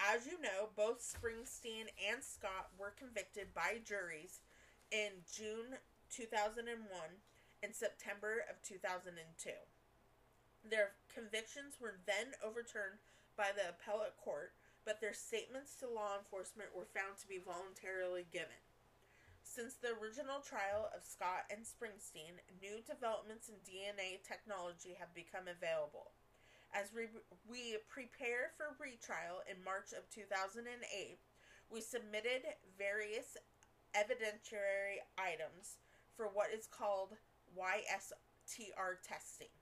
[0.01, 4.41] As you know, both Springsteen and Scott were convicted by juries
[4.91, 5.77] in June
[6.11, 6.67] 2001
[7.63, 9.17] and September of 2002.
[10.69, 13.01] Their convictions were then overturned
[13.37, 14.53] by the appellate court,
[14.85, 18.66] but their statements to law enforcement were found to be voluntarily given.
[19.57, 25.49] Since the original trial of Scott and Springsteen, new developments in DNA technology have become
[25.49, 26.13] available.
[26.77, 27.09] As we,
[27.49, 30.77] we prepare for retrial in March of 2008,
[31.73, 32.45] we submitted
[32.77, 33.41] various
[33.97, 35.81] evidentiary items
[36.13, 37.17] for what is called
[37.57, 39.57] YSTR testing.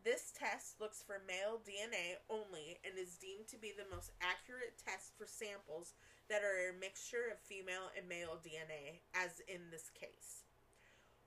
[0.00, 4.80] This test looks for male DNA only and is deemed to be the most accurate
[4.80, 5.92] test for samples
[6.28, 10.42] that are a mixture of female and male DNA, as in this case.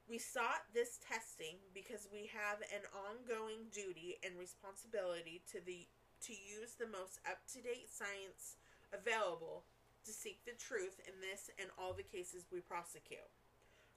[0.09, 5.85] We sought this testing because we have an ongoing duty and responsibility to the
[6.25, 8.59] to use the most up-to-date science
[8.91, 9.63] available
[10.03, 13.23] to seek the truth in this and all the cases we prosecute.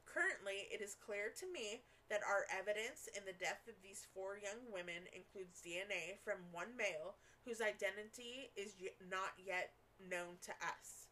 [0.07, 1.83] Currently, it is clear to me
[2.13, 6.77] that our evidence in the death of these four young women includes DNA from one
[6.77, 7.17] male
[7.49, 8.77] whose identity is
[9.09, 9.73] not yet
[10.09, 11.09] known to us.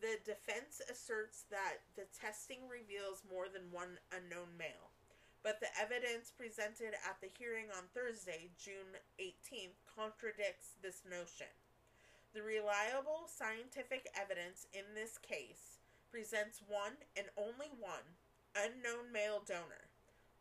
[0.00, 4.92] The defense asserts that the testing reveals more than one unknown male,
[5.42, 11.48] but the evidence presented at the hearing on Thursday, June 18th, contradicts this notion.
[12.36, 15.80] The reliable scientific evidence in this case
[16.12, 18.04] presents one and only one
[18.52, 19.88] unknown male donor.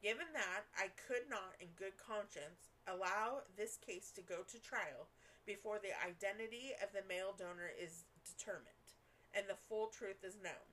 [0.04, 5.10] Given that, I could not, in good conscience, allow this case to go to trial
[5.46, 8.86] before the identity of the male donor is determined
[9.34, 10.70] and the full truth is known.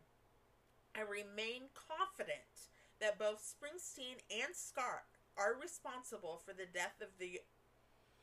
[0.95, 5.05] I remain confident that both Springsteen and Scott
[5.37, 7.41] are responsible for the death of the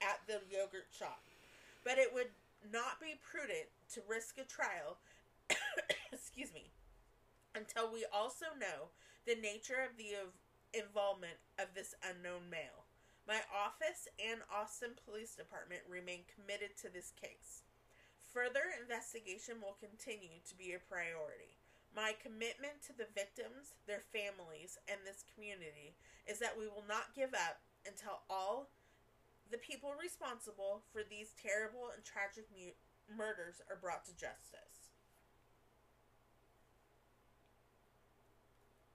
[0.01, 1.19] at the yogurt shop,
[1.83, 2.31] but it would
[2.71, 4.97] not be prudent to risk a trial.
[6.13, 6.71] excuse me.
[7.55, 8.93] Until we also know
[9.25, 10.15] the nature of the
[10.77, 12.78] involvement of this unknown male.
[13.29, 17.61] My office and Austin Police Department remain committed to this case.
[18.33, 21.61] Further investigation will continue to be a priority.
[21.93, 25.93] My commitment to the victims, their families, and this community
[26.25, 28.73] is that we will not give up until all
[29.53, 32.77] the people responsible for these terrible and tragic mu-
[33.13, 34.89] murders are brought to justice.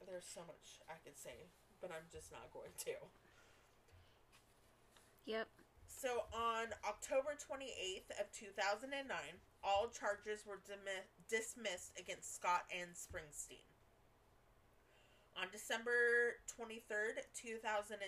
[0.03, 2.99] There's so much I could say, but I'm just not going to.
[6.05, 8.93] So on October 28th of 2009,
[9.65, 13.65] all charges were dimi- dismissed against Scott and Springsteen.
[15.41, 18.05] On December 23rd, 2010,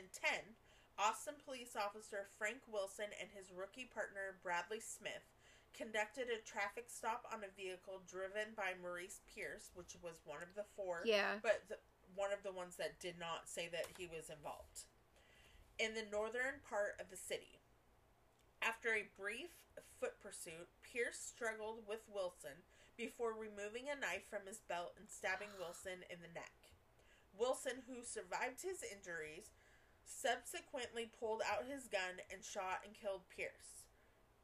[1.01, 5.25] Austin police officer Frank Wilson and his rookie partner Bradley Smith
[5.73, 10.53] conducted a traffic stop on a vehicle driven by Maurice Pierce, which was one of
[10.53, 11.41] the four Yeah.
[11.41, 11.81] but the,
[12.13, 14.85] one of the ones that did not say that he was involved
[15.79, 17.56] in the northern part of the city.
[18.63, 19.53] After a brief
[20.01, 22.65] foot pursuit, Pierce struggled with Wilson
[22.97, 26.73] before removing a knife from his belt and stabbing Wilson in the neck.
[27.37, 29.53] Wilson, who survived his injuries,
[30.05, 33.85] subsequently pulled out his gun and shot and killed Pierce.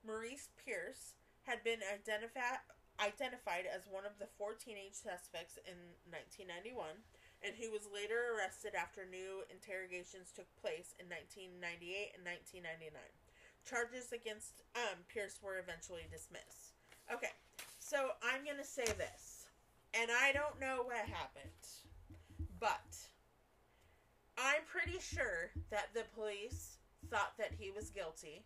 [0.05, 1.15] Maurice Pierce
[1.49, 2.67] had been identifi-
[3.01, 7.01] identified as one of the four teenage suspects in 1991
[7.43, 12.95] and he was later arrested after new interrogations took place in 1998 and 1999.
[13.69, 16.75] Charges against um, Pierce were eventually dismissed.
[17.13, 17.33] Okay,
[17.79, 19.47] so I'm going to say this,
[19.95, 21.51] and I don't know what happened,
[22.59, 22.97] but
[24.39, 26.79] I'm pretty sure that the police
[27.11, 28.45] thought that he was guilty,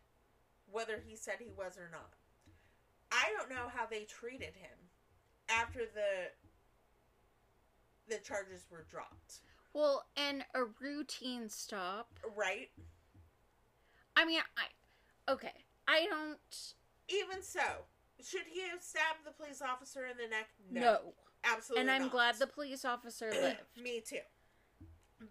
[0.71, 2.15] whether he said he was or not.
[3.13, 4.77] I don't know how they treated him
[5.49, 6.31] after the
[8.09, 9.41] the charges were dropped.
[9.73, 12.09] Well, and a routine stop.
[12.37, 12.71] Right?
[14.17, 14.65] I mean, I
[15.29, 15.53] okay.
[15.89, 16.75] I don't.
[17.09, 17.87] Even so,
[18.23, 20.49] should he have stabbed the police officer in the neck?
[20.71, 21.15] No.
[21.45, 21.93] Absolutely not.
[21.93, 22.13] and I'm not.
[22.13, 23.61] glad the police officer lived.
[23.81, 24.19] Me too.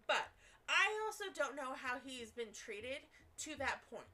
[0.07, 0.27] But
[0.69, 2.99] I also don't know how he's been treated
[3.39, 4.05] to that point.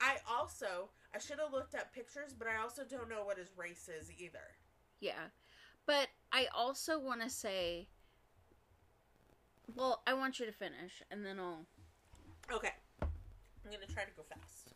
[0.00, 3.50] I also I should have looked up pictures, but I also don't know what his
[3.56, 4.54] race is either.
[5.00, 5.30] Yeah.
[5.86, 7.88] But I also want to say.
[9.74, 11.66] Well, I want you to finish, and then I'll.
[12.52, 12.72] Okay.
[13.02, 14.67] I'm going to try to go fast.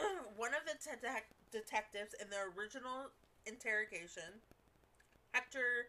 [0.36, 3.10] One of the detec- detectives in the original
[3.46, 4.40] interrogation,
[5.32, 5.88] Hector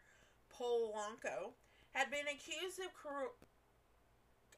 [0.53, 1.51] Polanco,
[1.93, 3.36] had been accused of corru-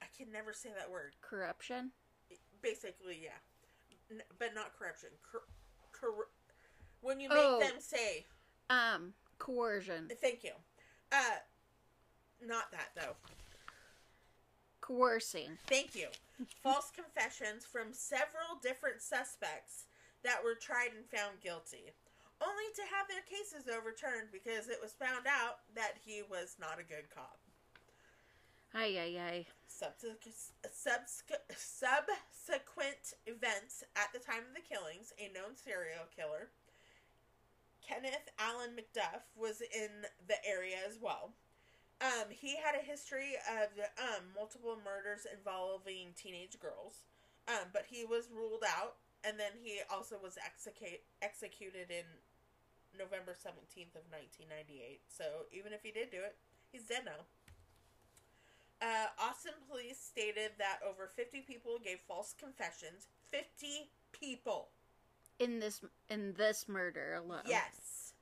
[0.01, 1.13] I can never say that word.
[1.21, 1.91] Corruption?
[2.61, 3.37] Basically, yeah.
[4.11, 5.09] N- but not corruption.
[5.31, 5.47] Cor-
[5.91, 6.27] cor-
[7.01, 7.59] when you make Oh.
[7.59, 8.25] them say,
[8.69, 10.09] Um, coercion.
[10.21, 10.51] thank you.
[11.11, 11.37] Uh,
[12.41, 13.15] not that, though.
[14.89, 15.59] Coercing.
[15.67, 16.07] Thank you.
[16.63, 19.85] False confessions from several different suspects
[20.23, 21.93] that were tried and found guilty,
[22.41, 26.79] only to have their cases overturned because it was found out that he was not
[26.79, 27.37] a good cop.
[28.73, 29.45] Ay, ay, ay.
[29.67, 30.33] Subsequent,
[31.53, 36.49] subsequent events at the time of the killings, a known serial killer,
[37.85, 41.33] Kenneth Allen McDuff, was in the area as well.
[42.01, 43.67] Um, he had a history of
[43.99, 47.03] um, multiple murders involving teenage girls,
[47.47, 52.07] um, but he was ruled out, and then he also was execute, executed in
[52.97, 55.01] November 17th of 1998.
[55.11, 56.35] So even if he did do it,
[56.71, 57.27] he's dead now.
[58.81, 63.07] Uh, Austin police stated that over 50 people gave false confessions.
[63.29, 64.69] 50 people.
[65.39, 67.43] In this in this murder alone.
[67.47, 68.13] Yes.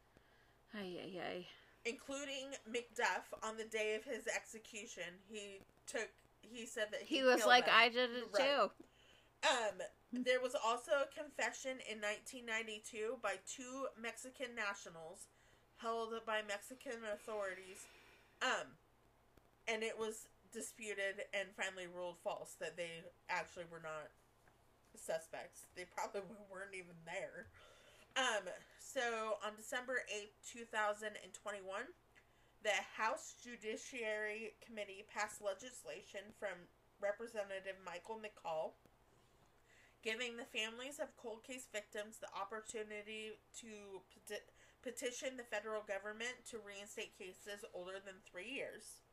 [0.73, 1.45] Ay ay ay.
[1.87, 5.03] Including McDuff on the day of his execution.
[5.29, 6.09] He took
[6.41, 7.75] he said that he, He was like, them.
[7.75, 8.43] I did it Right.
[8.43, 8.71] too.
[9.47, 15.27] Um, there was also a confession in 1992 by two Mexican nationals
[15.77, 17.85] held by Mexican authorities.
[18.41, 18.73] Um,
[19.67, 24.09] and it was disputed and finally ruled false that they actually were not
[24.95, 25.67] suspects.
[25.75, 26.21] They probably
[26.51, 27.47] weren't even there.
[28.17, 28.49] Um,
[28.81, 31.61] so on December 8th, 2021,
[32.65, 36.57] the House Judiciary Committee passed legislation from
[36.97, 38.73] Representative Michael McCaul
[40.01, 44.49] giving the families of cold case victims the opportunity to peti-
[44.81, 49.03] petition the federal government to reinstate cases older than three years.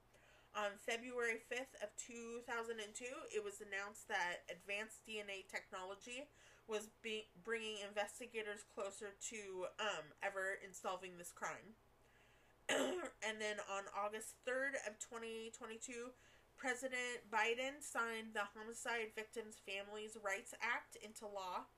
[0.54, 2.78] On February 5th of 2002,
[3.34, 6.30] it was announced that advanced DNA technology
[6.68, 11.76] was be- bringing investigators closer to um, ever in solving this crime.
[12.68, 16.10] and then on August 3rd of 2022,
[16.56, 21.68] President Biden signed the Homicide Victims Families Rights Act into law,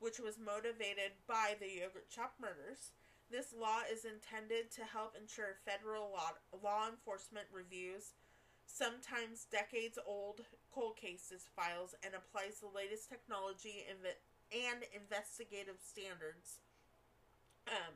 [0.00, 2.92] which was motivated by the yogurt shop murders.
[3.30, 8.12] This law is intended to help ensure federal law, law enforcement reviews
[8.66, 10.42] sometimes decades old
[10.74, 14.20] cold cases files and applies the latest technology inve-
[14.52, 16.62] and investigative standards
[17.68, 17.94] um,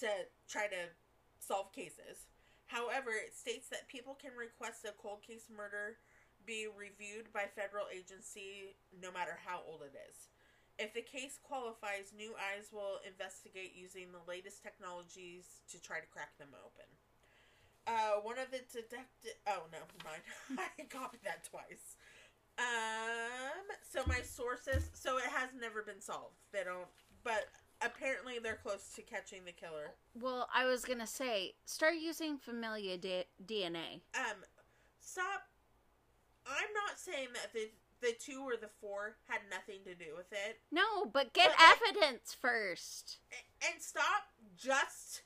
[0.00, 0.08] to
[0.48, 0.90] try to
[1.38, 2.26] solve cases.
[2.66, 6.00] However, it states that people can request a cold case murder
[6.46, 10.28] be reviewed by federal agency no matter how old it is.
[10.76, 16.10] If the case qualifies, new eyes will investigate using the latest technologies to try to
[16.10, 16.88] crack them open.
[17.86, 19.38] Uh, one of the detective.
[19.46, 20.24] Oh no, mine.
[20.58, 22.00] I copied that twice.
[22.58, 22.64] Um.
[23.90, 24.90] So my sources.
[24.94, 26.34] So it has never been solved.
[26.52, 26.86] They don't.
[27.22, 27.46] But
[27.80, 29.92] apparently they're close to catching the killer.
[30.20, 34.00] Well, I was gonna say, start using familia D- DNA.
[34.14, 34.36] Um.
[35.00, 35.48] Stop.
[36.46, 40.30] I'm not saying that the the two or the four had nothing to do with
[40.32, 43.16] it, No, but get But, like- evidence first.
[43.66, 44.24] And stop
[44.58, 45.22] just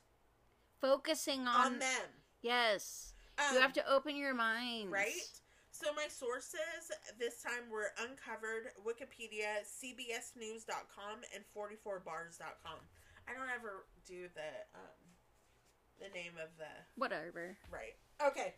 [0.79, 2.05] Focusing on, on, them.
[2.41, 3.13] yes.
[3.37, 4.91] Um, you have to open your mind.
[4.93, 5.38] Right?
[5.79, 12.79] So my sources this time were Uncovered, Wikipedia, CBSNews.com, and 44bars.com.
[13.27, 14.99] I don't ever do the um,
[15.99, 16.65] the name of the
[16.95, 17.55] Whatever.
[17.71, 17.95] right.
[18.25, 18.55] Okay.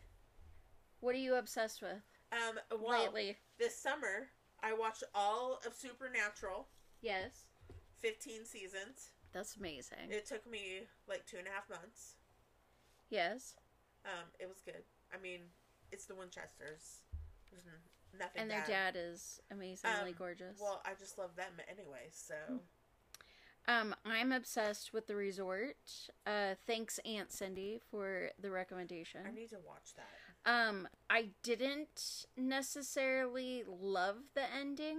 [1.00, 2.02] What are you obsessed with
[2.32, 2.58] Um.
[2.80, 3.36] Well, lately?
[3.58, 4.28] this summer
[4.62, 6.66] I watched all of Supernatural,
[7.02, 7.46] Yes.
[8.00, 9.10] 15 seasons.
[9.32, 10.10] That's amazing.
[10.10, 12.16] It took me like two and a half months.
[13.10, 13.54] yes.
[14.06, 14.26] Um.
[14.40, 14.82] It was good.
[15.14, 15.40] I mean,
[15.92, 17.02] it's the Winchesters.
[17.52, 18.42] There's n- nothing.
[18.42, 18.94] And their bad.
[18.94, 20.58] dad is amazingly Um, gorgeous.
[20.60, 22.08] Well, I just love them anyway.
[22.10, 22.34] So.
[23.68, 25.76] Um, I'm obsessed with the resort.
[26.26, 29.20] Uh, thanks, Aunt Cindy, for the recommendation.
[29.24, 30.50] I need to watch that.
[30.50, 34.98] Um, I didn't necessarily love the ending,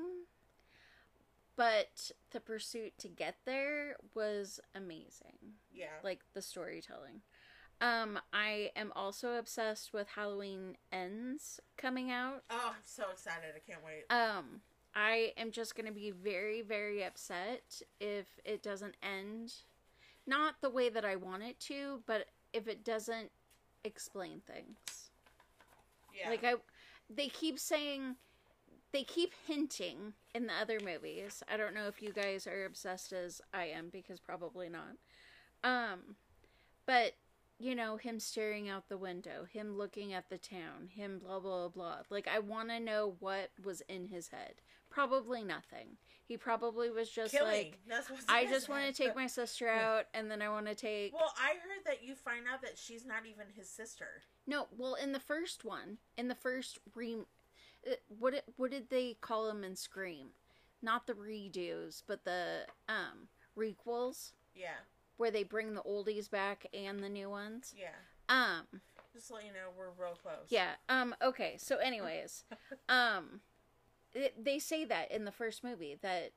[1.58, 5.56] but the pursuit to get there was amazing.
[5.70, 5.88] Yeah.
[6.02, 7.22] Like the storytelling.
[7.84, 12.44] Um, I am also obsessed with Halloween Ends coming out.
[12.50, 13.50] Oh, I'm so excited.
[13.54, 14.06] I can't wait.
[14.10, 14.62] Um,
[14.96, 19.54] I am just going to be very, very upset if it doesn't end.
[20.26, 23.32] Not the way that I want it to, but if it doesn't
[23.84, 25.10] explain things.
[26.18, 26.30] Yeah.
[26.30, 26.54] Like I
[27.10, 28.16] they keep saying
[28.94, 31.44] they keep hinting in the other movies.
[31.52, 34.96] I don't know if you guys are obsessed as I am because probably not.
[35.66, 36.16] Um
[36.86, 37.14] but
[37.64, 41.70] you know, him staring out the window, him looking at the town, him blah blah
[41.70, 41.98] blah.
[42.10, 44.56] Like I want to know what was in his head.
[44.90, 45.98] Probably nothing.
[46.26, 47.74] He probably was just Killing.
[47.90, 51.14] like I just want to take my sister out and then I want to take
[51.14, 54.22] Well, I heard that you find out that she's not even his sister.
[54.46, 57.16] No, well, in the first one, in the first re,
[57.90, 60.28] uh, what it, what did they call them in Scream?
[60.82, 64.80] Not the redos, but the um requels, Yeah.
[65.18, 67.74] Where they bring the oldies back and the new ones.
[67.78, 67.88] Yeah.
[68.30, 68.82] Um,
[69.14, 70.48] Just to let you know, we're real close.
[70.50, 70.72] yeah.
[70.90, 71.16] Um.
[71.22, 71.56] Okay.
[71.58, 72.46] So, anyways,
[72.90, 73.42] um,
[74.14, 76.32] it, they say that in the first movie that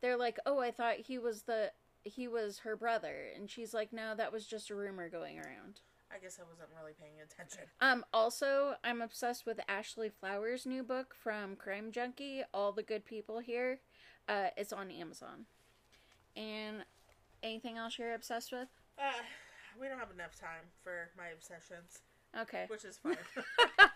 [0.00, 1.72] they're like, "Oh, I thought he was the
[2.04, 5.80] he was her brother," and she's like, "No, that was just a rumor going around."
[6.14, 7.62] I guess I wasn't really paying attention.
[7.80, 13.06] Um, also, I'm obsessed with Ashley Flowers' new book from Crime Junkie, All the Good
[13.06, 13.80] People Here.
[14.28, 15.46] Uh, it's on Amazon.
[16.36, 16.84] And
[17.42, 18.68] anything else you're obsessed with?
[18.98, 19.02] Uh,
[19.80, 22.00] we don't have enough time for my obsessions,
[22.38, 22.64] Okay.
[22.68, 23.16] which is fine.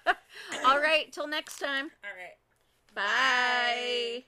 [0.64, 1.90] All right, till next time.
[2.04, 2.36] All right.
[2.94, 4.24] Bye.